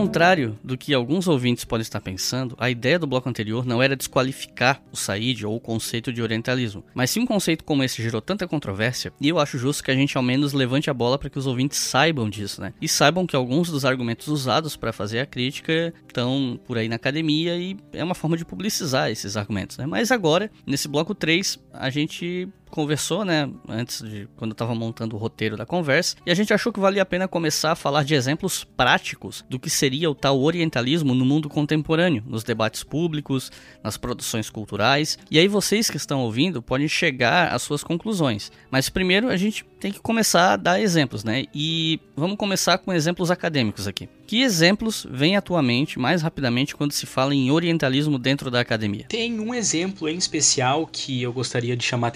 [0.00, 3.96] Contrário do que alguns ouvintes podem estar pensando, a ideia do bloco anterior não era
[3.96, 6.84] desqualificar o Said ou o conceito de orientalismo.
[6.94, 9.94] Mas se um conceito como esse gerou tanta controvérsia, e eu acho justo que a
[9.94, 12.72] gente ao menos levante a bola para que os ouvintes saibam disso, né?
[12.80, 16.96] E saibam que alguns dos argumentos usados para fazer a crítica estão por aí na
[16.96, 19.86] academia e é uma forma de publicizar esses argumentos, né?
[19.86, 25.16] Mas agora, nesse bloco 3, a gente conversou, né, antes de quando eu estava montando
[25.16, 28.04] o roteiro da conversa, e a gente achou que valia a pena começar a falar
[28.04, 33.50] de exemplos práticos do que seria o tal orientalismo no mundo contemporâneo, nos debates públicos,
[33.82, 35.18] nas produções culturais.
[35.30, 38.50] E aí vocês que estão ouvindo podem chegar às suas conclusões.
[38.70, 41.46] Mas primeiro a gente tem que começar a dar exemplos, né?
[41.54, 44.08] E vamos começar com exemplos acadêmicos aqui.
[44.26, 49.06] Que exemplos vêm atualmente mais rapidamente quando se fala em orientalismo dentro da academia?
[49.08, 52.10] Tem um exemplo em especial que eu gostaria de chamar a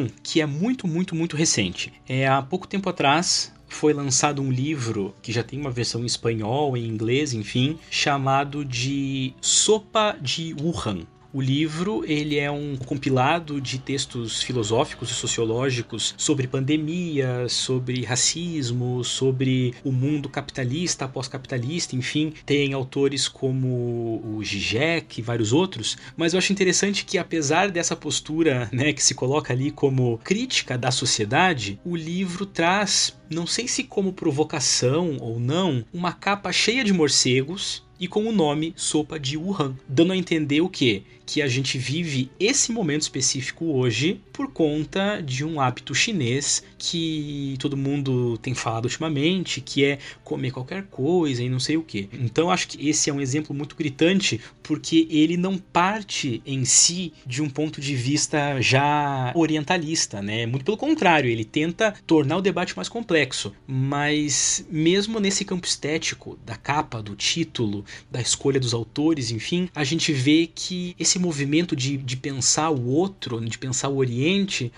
[0.00, 1.92] atenção, que é muito, muito, muito recente.
[2.08, 6.06] É há pouco tempo atrás, foi lançado um livro que já tem uma versão em
[6.06, 11.06] espanhol, em inglês, enfim, chamado de Sopa de Wuhan.
[11.32, 19.04] O livro ele é um compilado de textos filosóficos e sociológicos sobre pandemia, sobre racismo,
[19.04, 26.32] sobre o mundo capitalista, pós-capitalista, enfim, tem autores como o Zizek e vários outros, mas
[26.32, 30.90] eu acho interessante que apesar dessa postura, né, que se coloca ali como crítica da
[30.90, 36.92] sociedade, o livro traz, não sei se como provocação ou não, uma capa cheia de
[36.92, 41.02] morcegos e com o nome Sopa de Wuhan, dando a entender o que?
[41.26, 47.56] Que a gente vive esse momento específico hoje por conta de um hábito chinês que
[47.58, 52.08] todo mundo tem falado ultimamente, que é comer qualquer coisa e não sei o que.
[52.10, 57.12] Então acho que esse é um exemplo muito gritante porque ele não parte em si
[57.26, 60.46] de um ponto de vista já orientalista, né?
[60.46, 66.38] Muito pelo contrário, ele tenta tornar o debate mais complexo, mas mesmo nesse campo estético
[66.46, 71.76] da capa, do título, da escolha dos autores, enfim, a gente vê que esse movimento
[71.76, 74.29] de, de pensar o outro, de pensar o Oriente,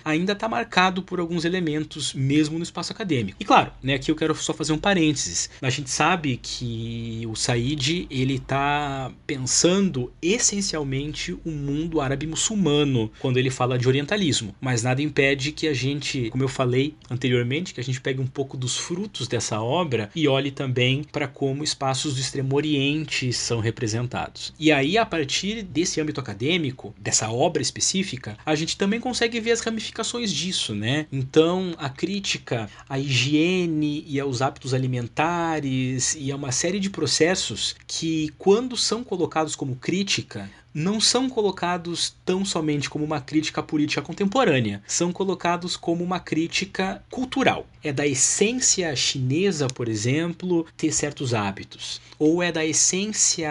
[0.04, 3.36] ainda está marcado por alguns elementos, mesmo no espaço acadêmico.
[3.40, 5.50] E claro, né, aqui eu quero só fazer um parênteses.
[5.60, 13.36] A gente sabe que o Said ele está pensando essencialmente o mundo árabe muçulmano quando
[13.36, 17.80] ele fala de orientalismo, mas nada impede que a gente, como eu falei anteriormente, que
[17.80, 22.14] a gente pegue um pouco dos frutos dessa obra e olhe também para como espaços
[22.14, 24.52] do Extremo Oriente são representados.
[24.58, 29.52] E aí, a partir desse âmbito acadêmico, dessa obra específica, a gente também consegue ver
[29.52, 31.06] as ramificações disso, né?
[31.12, 37.74] Então, a crítica à higiene e aos hábitos alimentares e a uma série de processos
[37.86, 44.02] que, quando são colocados como crítica, não são colocados tão somente como uma crítica política
[44.02, 47.66] contemporânea, são colocados como uma crítica cultural.
[47.82, 53.50] É da essência chinesa, por exemplo, ter certos hábitos, ou é da essência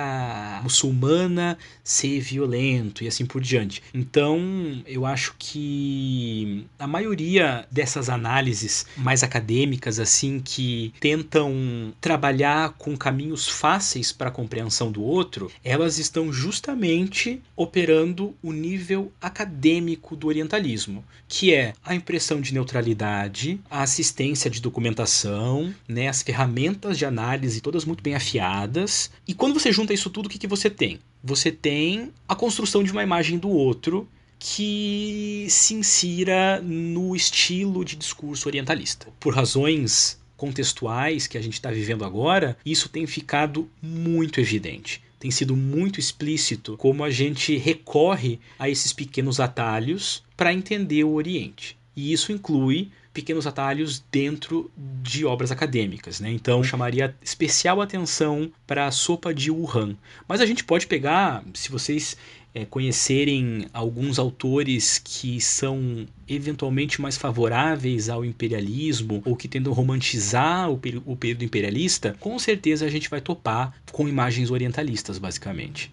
[0.64, 3.84] muçulmana ser violento e assim por diante.
[3.94, 4.40] Então,
[4.86, 13.50] eu acho que a maioria dessas análises mais acadêmicas assim que tentam trabalhar com caminhos
[13.50, 17.11] fáceis para a compreensão do outro, elas estão justamente
[17.56, 24.62] operando o nível acadêmico do orientalismo, que é a impressão de neutralidade, a assistência de
[24.62, 29.12] documentação, né, as ferramentas de análise todas muito bem afiadas.
[29.28, 31.00] E quando você junta isso tudo, o que, que você tem?
[31.24, 34.08] Você tem a construção de uma imagem do outro
[34.40, 39.08] que se insira no estilo de discurso orientalista.
[39.20, 45.30] Por razões contextuais que a gente está vivendo agora, isso tem ficado muito evidente tem
[45.30, 51.78] sido muito explícito como a gente recorre a esses pequenos atalhos para entender o Oriente.
[51.96, 56.32] E isso inclui pequenos atalhos dentro de obras acadêmicas, né?
[56.32, 59.96] Então chamaria especial atenção para a sopa de Wuhan.
[60.28, 62.18] Mas a gente pode pegar, se vocês
[62.54, 70.70] é, conhecerem alguns autores que são eventualmente mais favoráveis ao imperialismo ou que tentam romantizar
[70.70, 75.92] o, o período imperialista, com certeza a gente vai topar com imagens orientalistas, basicamente.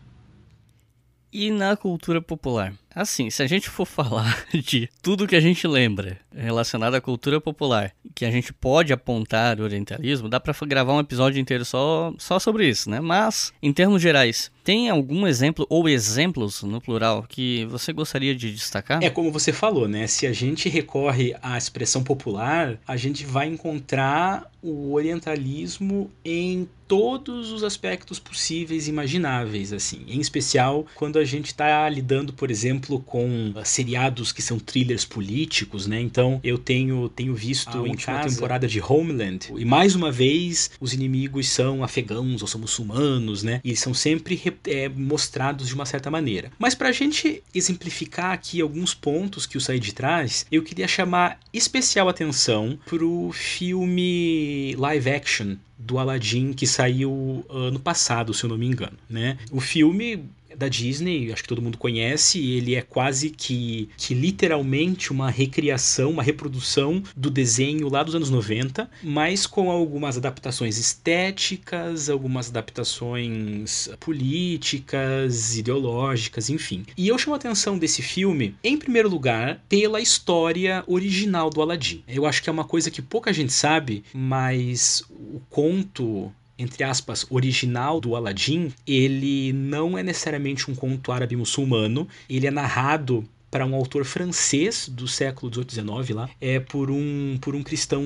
[1.33, 2.73] E na cultura popular?
[2.99, 7.41] Assim, se a gente for falar de tudo que a gente lembra relacionado à cultura
[7.41, 12.13] popular, que a gente pode apontar o orientalismo, dá para gravar um episódio inteiro só,
[12.19, 13.01] só sobre isso, né?
[13.01, 18.53] Mas, em termos gerais, tem algum exemplo ou exemplos no plural que você gostaria de
[18.53, 19.03] destacar?
[19.03, 20.07] É como você falou, né?
[20.07, 27.53] Se a gente recorre à expressão popular, a gente vai encontrar o orientalismo em todos
[27.53, 30.05] os aspectos possíveis e imagináveis, assim.
[30.09, 35.05] Em especial quando a gente está lidando, por exemplo, com uh, seriados que são thrillers
[35.05, 36.01] políticos, né?
[36.01, 38.35] Então eu tenho tenho visto a última casa.
[38.35, 43.61] temporada de Homeland e mais uma vez os inimigos são afegãos ou são muçulmanos, né?
[43.65, 46.53] E são sempre é, mostrados de uma certa maneira.
[46.59, 51.41] Mas para a gente exemplificar aqui alguns pontos que o Said traz, eu queria chamar
[51.53, 58.59] especial atenção pro filme live action do Aladdin que saiu ano passado, se eu não
[58.59, 59.39] me engano, né?
[59.51, 60.25] O filme
[60.59, 66.11] da Disney, acho que todo mundo conhece, ele é quase que, que literalmente uma recriação,
[66.11, 73.89] uma reprodução do desenho lá dos anos 90, mas com algumas adaptações estéticas, algumas adaptações
[74.01, 76.85] políticas, ideológicas, enfim.
[76.97, 82.03] E eu chamo a atenção desse filme, em primeiro lugar, pela história original do Aladdin.
[82.09, 87.25] Eu acho que é uma coisa que pouca gente sabe, mas o conto entre aspas,
[87.31, 93.65] original do Aladdin, ele não é necessariamente um conto árabe muçulmano, ele é narrado para
[93.65, 98.03] um autor francês do século 18, 19 lá, é por um por um cristão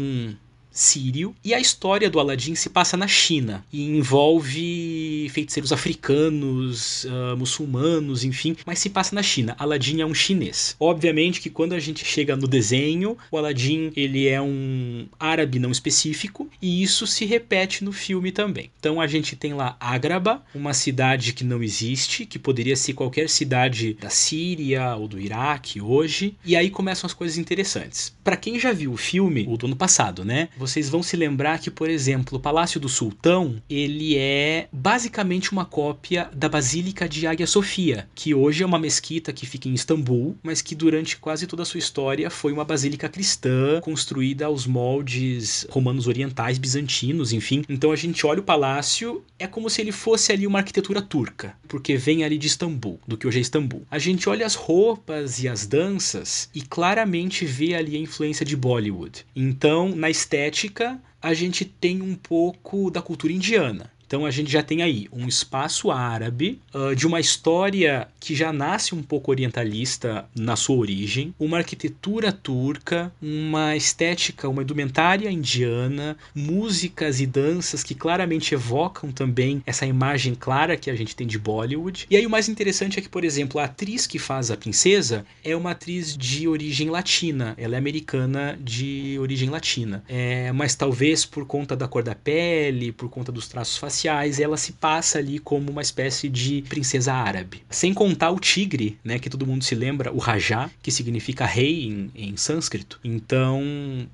[0.72, 1.34] sírio.
[1.44, 8.24] E a história do Aladdin se passa na China e envolve feiticeiros africanos, uh, muçulmanos,
[8.24, 9.54] enfim, mas se passa na China.
[9.58, 10.74] Aladdin é um chinês.
[10.80, 15.70] Obviamente que quando a gente chega no desenho, o Aladdin ele é um árabe não
[15.70, 18.70] específico e isso se repete no filme também.
[18.78, 23.28] Então a gente tem lá Ágraba, uma cidade que não existe, que poderia ser qualquer
[23.28, 26.36] cidade da Síria ou do Iraque hoje.
[26.44, 28.14] E aí começam as coisas interessantes.
[28.24, 30.48] Para quem já viu o filme, o do ano passado, né?
[30.62, 35.64] Vocês vão se lembrar que, por exemplo, o Palácio do Sultão, ele é basicamente uma
[35.64, 40.36] cópia da Basílica de Águia Sofia, que hoje é uma mesquita que fica em Istambul,
[40.40, 45.66] mas que durante quase toda a sua história foi uma basílica cristã, construída aos moldes
[45.68, 47.64] romanos orientais, bizantinos, enfim.
[47.68, 51.56] Então a gente olha o palácio, é como se ele fosse ali uma arquitetura turca,
[51.66, 53.82] porque vem ali de Istambul, do que hoje é Istambul.
[53.90, 58.56] A gente olha as roupas e as danças e claramente vê ali a influência de
[58.56, 59.26] Bollywood.
[59.34, 63.90] Então, na estética estética, a gente tem um pouco da cultura indiana.
[64.06, 68.52] Então a gente já tem aí um espaço árabe, uh, de uma história que já
[68.52, 76.16] nasce um pouco orientalista na sua origem, uma arquitetura turca, uma estética, uma indumentária indiana,
[76.32, 81.36] músicas e danças que claramente evocam também essa imagem clara que a gente tem de
[81.36, 82.06] Bollywood.
[82.08, 85.26] E aí o mais interessante é que, por exemplo, a atriz que faz a princesa
[85.42, 90.04] é uma atriz de origem latina, ela é americana de origem latina.
[90.08, 94.56] É, mas talvez por conta da cor da pele, por conta dos traços faciais, ela
[94.56, 97.64] se passa ali como uma espécie de princesa árabe.
[97.68, 101.84] Sem contar o tigre, né, que todo mundo se lembra, o Rajá, que significa rei
[101.86, 103.00] em, em sânscrito.
[103.02, 103.62] Então,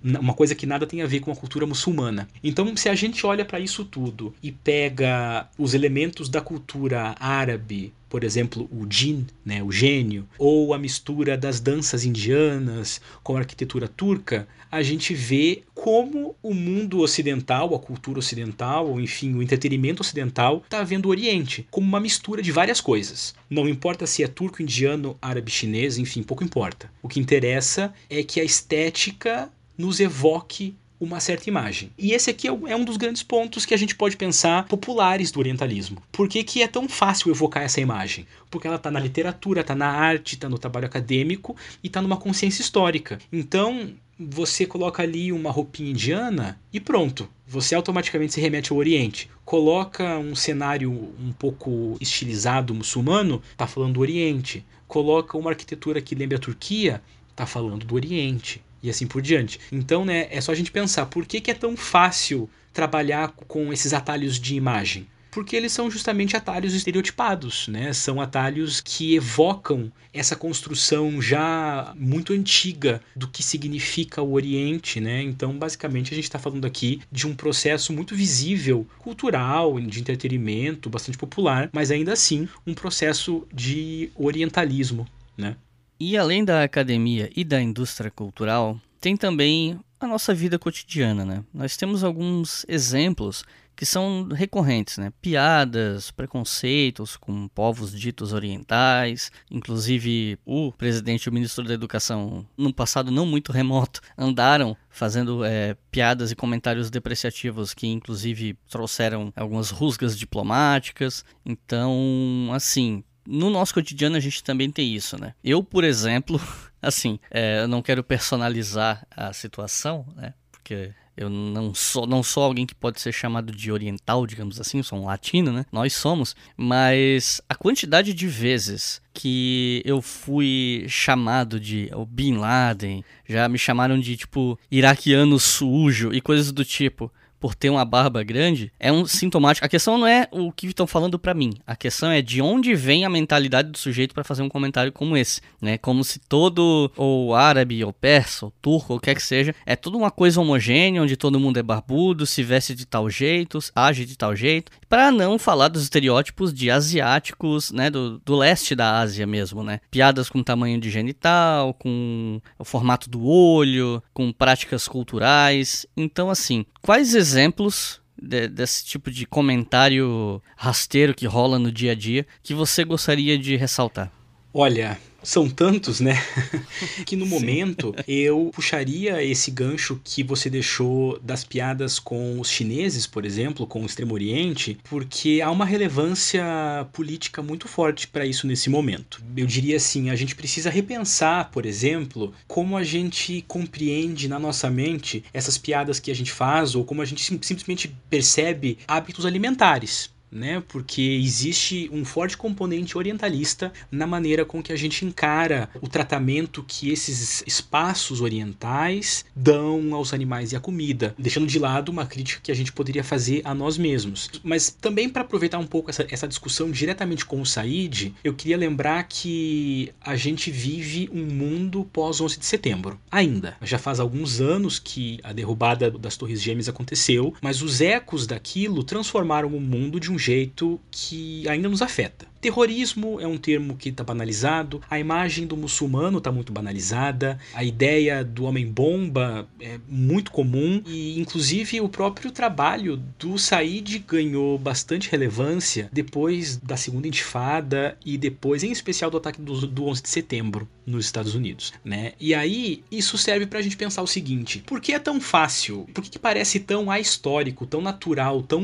[0.03, 2.29] uma coisa que nada tem a ver com a cultura muçulmana.
[2.43, 7.93] Então, se a gente olha para isso tudo e pega os elementos da cultura árabe
[8.09, 13.41] por exemplo, o jinn, né, o gênio, ou a mistura das danças indianas com a
[13.41, 19.43] arquitetura turca, a gente vê como o mundo ocidental, a cultura ocidental, ou enfim, o
[19.43, 23.35] entretenimento ocidental, está vendo o Oriente como uma mistura de várias coisas.
[23.49, 26.91] Não importa se é turco, indiano, árabe, chinês, enfim, pouco importa.
[27.03, 31.91] O que interessa é que a estética nos evoque uma certa imagem.
[31.97, 35.31] E esse aqui é, é um dos grandes pontos que a gente pode pensar populares
[35.31, 36.03] do orientalismo.
[36.11, 38.27] Por que, que é tão fácil evocar essa imagem?
[38.51, 42.17] Porque ela está na literatura, está na arte, está no trabalho acadêmico e está numa
[42.17, 43.19] consciência histórica.
[43.33, 47.29] Então, você coloca ali uma roupinha indiana e pronto.
[47.47, 49.31] Você automaticamente se remete ao Oriente.
[49.45, 54.65] Coloca um cenário um pouco estilizado muçulmano, está falando do Oriente.
[54.89, 59.59] Coloca uma arquitetura que lembra a Turquia, está falando do Oriente e assim por diante.
[59.73, 63.73] Então, né, é só a gente pensar por que, que é tão fácil trabalhar com
[63.73, 65.07] esses atalhos de imagem.
[65.31, 67.93] porque eles são justamente atalhos estereotipados, né?
[67.93, 75.23] São atalhos que evocam essa construção já muito antiga do que significa o Oriente, né?
[75.23, 80.91] Então, basicamente, a gente está falando aqui de um processo muito visível, cultural, de entretenimento,
[80.91, 85.07] bastante popular, mas ainda assim um processo de orientalismo,
[85.37, 85.57] né?
[86.01, 91.45] E além da academia e da indústria cultural, tem também a nossa vida cotidiana, né?
[91.53, 93.45] Nós temos alguns exemplos
[93.79, 95.13] que são recorrentes, né?
[95.23, 102.73] Piadas, preconceitos com povos ditos orientais, inclusive o presidente e o ministro da Educação, num
[102.73, 109.71] passado não muito remoto, andaram fazendo é, piadas e comentários depreciativos que, inclusive, trouxeram algumas
[109.71, 111.25] rusgas diplomáticas.
[111.47, 115.35] Então, assim, no nosso cotidiano a gente também tem isso, né?
[115.45, 116.41] Eu, por exemplo,
[116.81, 120.33] assim, é, eu não quero personalizar a situação, né?
[120.51, 124.83] Porque eu não sou, não sou alguém que pode ser chamado de oriental, digamos assim,
[124.83, 125.67] sou um latino, né?
[125.71, 126.35] Nós somos.
[126.57, 133.99] Mas a quantidade de vezes que eu fui chamado de Bin Laden, já me chamaram
[133.99, 139.07] de, tipo, iraquiano sujo e coisas do tipo por ter uma barba grande, é um
[139.07, 139.65] sintomático.
[139.65, 141.53] A questão não é o que estão falando para mim.
[141.67, 145.17] A questão é de onde vem a mentalidade do sujeito para fazer um comentário como
[145.17, 145.79] esse, né?
[145.79, 149.55] Como se todo ou árabe ou persa ou turco ou o que é que seja,
[149.65, 153.59] é tudo uma coisa homogênea, onde todo mundo é barbudo, se veste de tal jeito,
[153.75, 158.75] age de tal jeito, para não falar dos estereótipos de asiáticos, né, do, do leste
[158.75, 159.81] da Ásia mesmo, né?
[159.91, 165.87] Piadas com tamanho de genital, com o formato do olho, com práticas culturais.
[165.97, 171.95] Então assim, quais exemplos de, desse tipo de comentário rasteiro que rola no dia a
[171.95, 174.11] dia que você gostaria de ressaltar?
[174.53, 176.15] Olha, são tantos, né?
[177.05, 177.31] que no Sim.
[177.31, 183.67] momento eu puxaria esse gancho que você deixou das piadas com os chineses, por exemplo,
[183.67, 186.45] com o Extremo Oriente, porque há uma relevância
[186.93, 189.23] política muito forte para isso nesse momento.
[189.37, 194.71] Eu diria assim, a gente precisa repensar, por exemplo, como a gente compreende na nossa
[194.71, 199.25] mente essas piadas que a gente faz ou como a gente sim simplesmente percebe hábitos
[199.25, 200.63] alimentares né?
[200.69, 206.63] Porque existe um forte componente orientalista na maneira com que a gente encara o tratamento
[206.67, 212.41] que esses espaços orientais dão aos animais e à comida, deixando de lado uma crítica
[212.43, 214.31] que a gente poderia fazer a nós mesmos.
[214.43, 218.57] Mas também para aproveitar um pouco essa, essa discussão diretamente com o Said, eu queria
[218.57, 222.99] lembrar que a gente vive um mundo pós 11 de setembro.
[223.11, 223.57] Ainda.
[223.63, 228.83] Já faz alguns anos que a derrubada das Torres Gêmeas aconteceu, mas os ecos daquilo
[228.83, 232.27] transformaram o mundo de um jeito que ainda nos afeta.
[232.41, 237.65] Terrorismo é um termo que está banalizado, a imagem do muçulmano está muito banalizada, a
[237.65, 245.11] ideia do homem-bomba é muito comum e, inclusive, o próprio trabalho do Said ganhou bastante
[245.11, 250.09] relevância depois da segunda intifada e depois, em especial, do ataque do, do 11 de
[250.09, 252.13] setembro nos Estados Unidos, né?
[252.19, 255.87] E aí, isso serve para a gente pensar o seguinte: por que é tão fácil,
[255.93, 258.63] por que, que parece tão ahistórico, tão natural, tão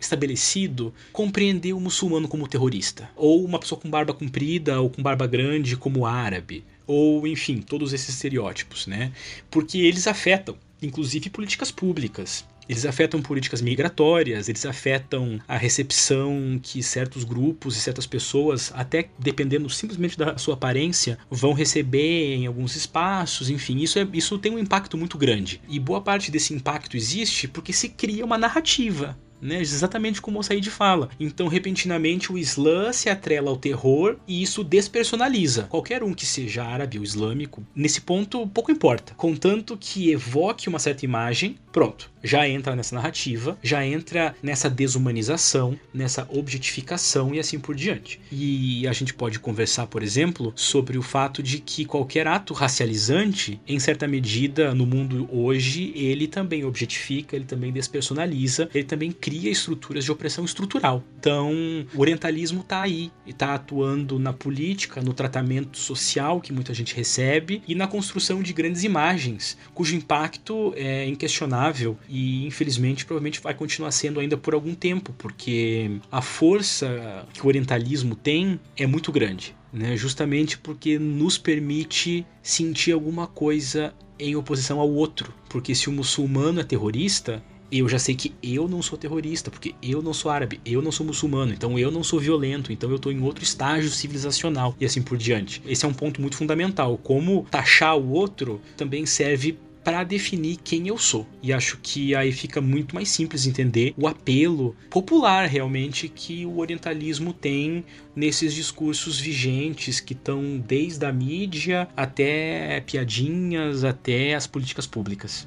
[0.00, 3.09] estabelecido compreender o muçulmano como terrorista?
[3.16, 7.92] Ou uma pessoa com barba comprida ou com barba grande como árabe, ou enfim, todos
[7.92, 9.12] esses estereótipos, né?
[9.50, 12.44] Porque eles afetam, inclusive, políticas públicas.
[12.68, 19.08] Eles afetam políticas migratórias, eles afetam a recepção que certos grupos e certas pessoas, até
[19.18, 24.52] dependendo simplesmente da sua aparência, vão receber em alguns espaços, enfim, isso, é, isso tem
[24.52, 25.60] um impacto muito grande.
[25.68, 29.60] E boa parte desse impacto existe porque se cria uma narrativa né?
[29.60, 31.08] Exatamente como o Said fala.
[31.18, 35.64] Então, repentinamente, o Islã se atrela ao terror e isso despersonaliza.
[35.64, 39.14] Qualquer um que seja árabe ou islâmico, nesse ponto, pouco importa.
[39.16, 45.78] Contanto que evoque uma certa imagem, pronto já entra nessa narrativa, já entra nessa desumanização,
[45.92, 48.20] nessa objetificação e assim por diante.
[48.30, 53.60] E a gente pode conversar, por exemplo, sobre o fato de que qualquer ato racializante,
[53.66, 59.50] em certa medida, no mundo hoje, ele também objetifica, ele também despersonaliza, ele também cria
[59.50, 61.02] estruturas de opressão estrutural.
[61.18, 61.52] Então,
[61.94, 67.62] o orientalismo está aí, está atuando na política, no tratamento social que muita gente recebe
[67.66, 73.92] e na construção de grandes imagens, cujo impacto é inquestionável e infelizmente provavelmente vai continuar
[73.92, 79.54] sendo ainda por algum tempo, porque a força que o orientalismo tem é muito grande,
[79.72, 79.96] né?
[79.96, 86.60] Justamente porque nos permite sentir alguma coisa em oposição ao outro, porque se o muçulmano
[86.60, 90.60] é terrorista, eu já sei que eu não sou terrorista, porque eu não sou árabe,
[90.66, 93.88] eu não sou muçulmano, então eu não sou violento, então eu estou em outro estágio
[93.88, 95.62] civilizacional e assim por diante.
[95.64, 96.98] Esse é um ponto muito fundamental.
[96.98, 101.26] Como taxar o outro também serve para definir quem eu sou.
[101.42, 106.58] E acho que aí fica muito mais simples entender o apelo popular realmente que o
[106.58, 114.86] orientalismo tem nesses discursos vigentes que estão desde a mídia até piadinhas, até as políticas
[114.86, 115.46] públicas.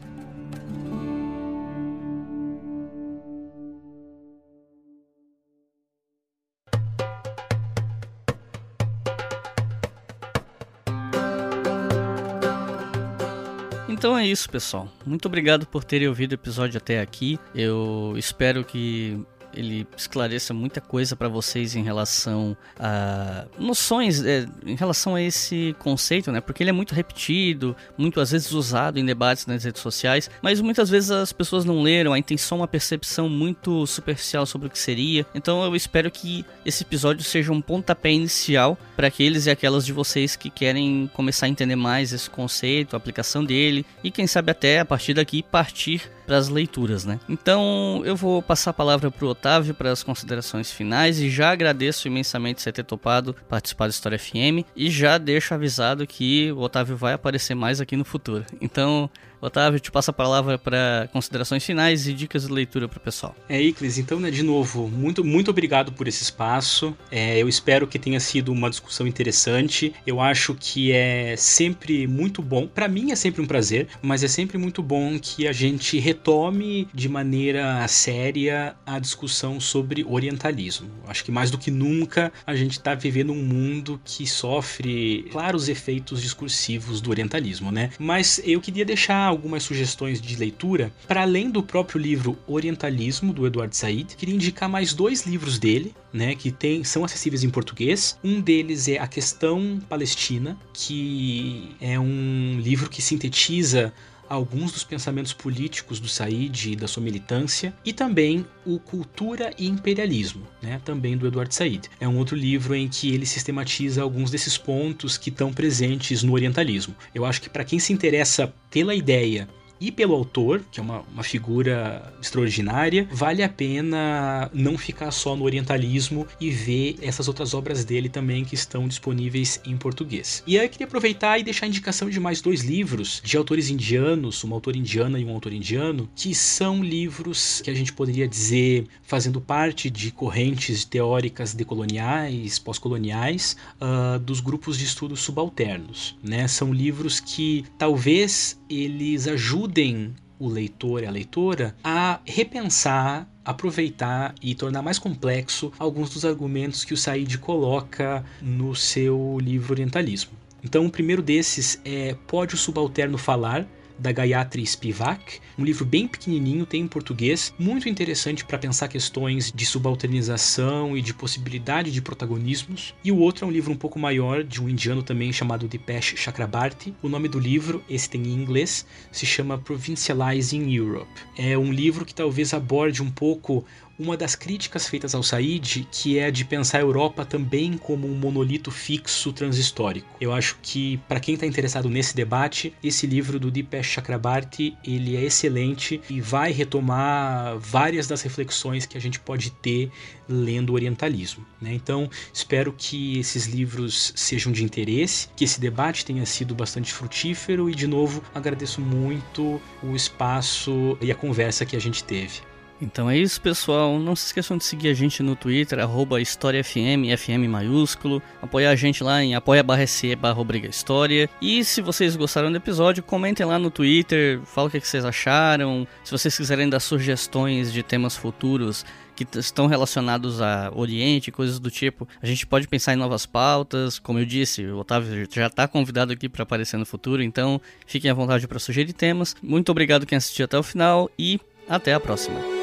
[14.03, 14.89] Então é isso, pessoal.
[15.05, 17.39] Muito obrigado por terem ouvido o episódio até aqui.
[17.55, 19.17] Eu espero que
[19.55, 25.75] ele esclareça muita coisa para vocês em relação a noções, é, em relação a esse
[25.79, 26.41] conceito, né?
[26.41, 30.61] Porque ele é muito repetido, muito às vezes usado em debates nas redes sociais, mas
[30.61, 34.79] muitas vezes as pessoas não leram, a intenção uma percepção muito superficial sobre o que
[34.79, 35.25] seria.
[35.33, 39.93] Então eu espero que esse episódio seja um pontapé inicial para aqueles e aquelas de
[39.93, 44.51] vocês que querem começar a entender mais esse conceito, a aplicação dele e quem sabe
[44.51, 47.19] até a partir daqui partir para as leituras, né?
[47.27, 51.51] Então eu vou passar a palavra para o Otávio para as considerações finais e já
[51.51, 56.59] agradeço imensamente você ter topado participar do História FM e já deixo avisado que o
[56.59, 58.45] Otávio vai aparecer mais aqui no futuro.
[58.61, 59.09] Então
[59.43, 63.35] Otávio, te passo a palavra para considerações finais e dicas de leitura para o pessoal.
[63.49, 66.95] É, Iclis, então, né, de novo, muito, muito obrigado por esse espaço.
[67.11, 69.93] É, eu espero que tenha sido uma discussão interessante.
[70.07, 72.67] Eu acho que é sempre muito bom.
[72.67, 76.87] Para mim é sempre um prazer, mas é sempre muito bom que a gente retome
[76.93, 80.89] de maneira séria a discussão sobre orientalismo.
[81.05, 85.67] Acho que mais do que nunca a gente está vivendo um mundo que sofre claros
[85.67, 87.89] efeitos discursivos do orientalismo, né?
[87.99, 90.91] Mas eu queria deixar algumas sugestões de leitura.
[91.07, 95.93] Para além do próprio livro Orientalismo, do Eduardo Said, queria indicar mais dois livros dele,
[96.11, 98.17] né, que tem, são acessíveis em português.
[98.23, 103.93] Um deles é A Questão Palestina, que é um livro que sintetiza
[104.33, 109.67] alguns dos pensamentos políticos do Said e da sua militância, e também o Cultura e
[109.67, 111.89] Imperialismo, né, também do Eduardo Said.
[111.99, 116.33] É um outro livro em que ele sistematiza alguns desses pontos que estão presentes no
[116.33, 116.95] orientalismo.
[117.13, 119.47] Eu acho que para quem se interessa pela ideia
[119.83, 125.35] e pelo autor, que é uma, uma figura extraordinária, vale a pena não ficar só
[125.35, 130.41] no orientalismo e ver essas outras obras dele também que estão disponíveis em português.
[130.47, 133.69] E aí eu queria aproveitar e deixar a indicação de mais dois livros de autores
[133.69, 138.25] indianos, uma autora indiana e um autor indiano, que são livros que a gente poderia
[138.25, 146.15] dizer fazendo parte de correntes teóricas decoloniais, pós-coloniais, uh, dos grupos de estudos subalternos.
[146.23, 146.47] Né?
[146.47, 154.33] São livros que talvez eles ajudem ajudem o leitor e a leitora a repensar aproveitar
[154.41, 160.31] e tornar mais complexo alguns dos argumentos que o Said coloca no seu livro Orientalismo.
[160.63, 163.67] Então, o primeiro desses é Pode o Subalterno Falar?
[163.97, 169.51] Da Gayatri Spivak, um livro bem pequenininho, tem em português, muito interessante para pensar questões
[169.53, 172.93] de subalternização e de possibilidade de protagonismos.
[173.03, 176.15] E o outro é um livro um pouco maior, de um indiano também chamado Dipesh
[176.17, 176.93] Chakrabarti.
[177.01, 181.11] O nome do livro, esse tem em inglês, se chama Provincializing Europe.
[181.37, 183.65] É um livro que talvez aborde um pouco
[183.97, 188.07] uma das críticas feitas ao Said, que é a de pensar a Europa também como
[188.07, 190.07] um monolito fixo transhistórico.
[190.19, 195.15] Eu acho que para quem está interessado nesse debate, esse livro do Dipesh Chakrabarti, ele
[195.15, 199.91] é excelente e vai retomar várias das reflexões que a gente pode ter
[200.27, 201.45] lendo o orientalismo.
[201.61, 201.73] Né?
[201.73, 207.69] Então, espero que esses livros sejam de interesse, que esse debate tenha sido bastante frutífero
[207.69, 212.52] e, de novo, agradeço muito o espaço e a conversa que a gente teve.
[212.81, 213.97] Então é isso, pessoal.
[213.99, 218.21] Não se esqueçam de seguir a gente no Twitter, arroba HistóriaFM, FM maiúsculo.
[218.41, 221.29] Apoiar a gente lá em apoia.se barra História.
[221.41, 225.87] E se vocês gostaram do episódio, comentem lá no Twitter, falem o que vocês acharam.
[226.03, 231.69] Se vocês quiserem dar sugestões de temas futuros que estão relacionados a Oriente, coisas do
[231.69, 232.07] tipo.
[232.21, 236.11] A gente pode pensar em novas pautas, como eu disse, o Otávio já está convidado
[236.11, 239.35] aqui para aparecer no futuro, então fiquem à vontade para sugerir temas.
[239.41, 242.62] Muito obrigado quem assistiu até o final e até a próxima.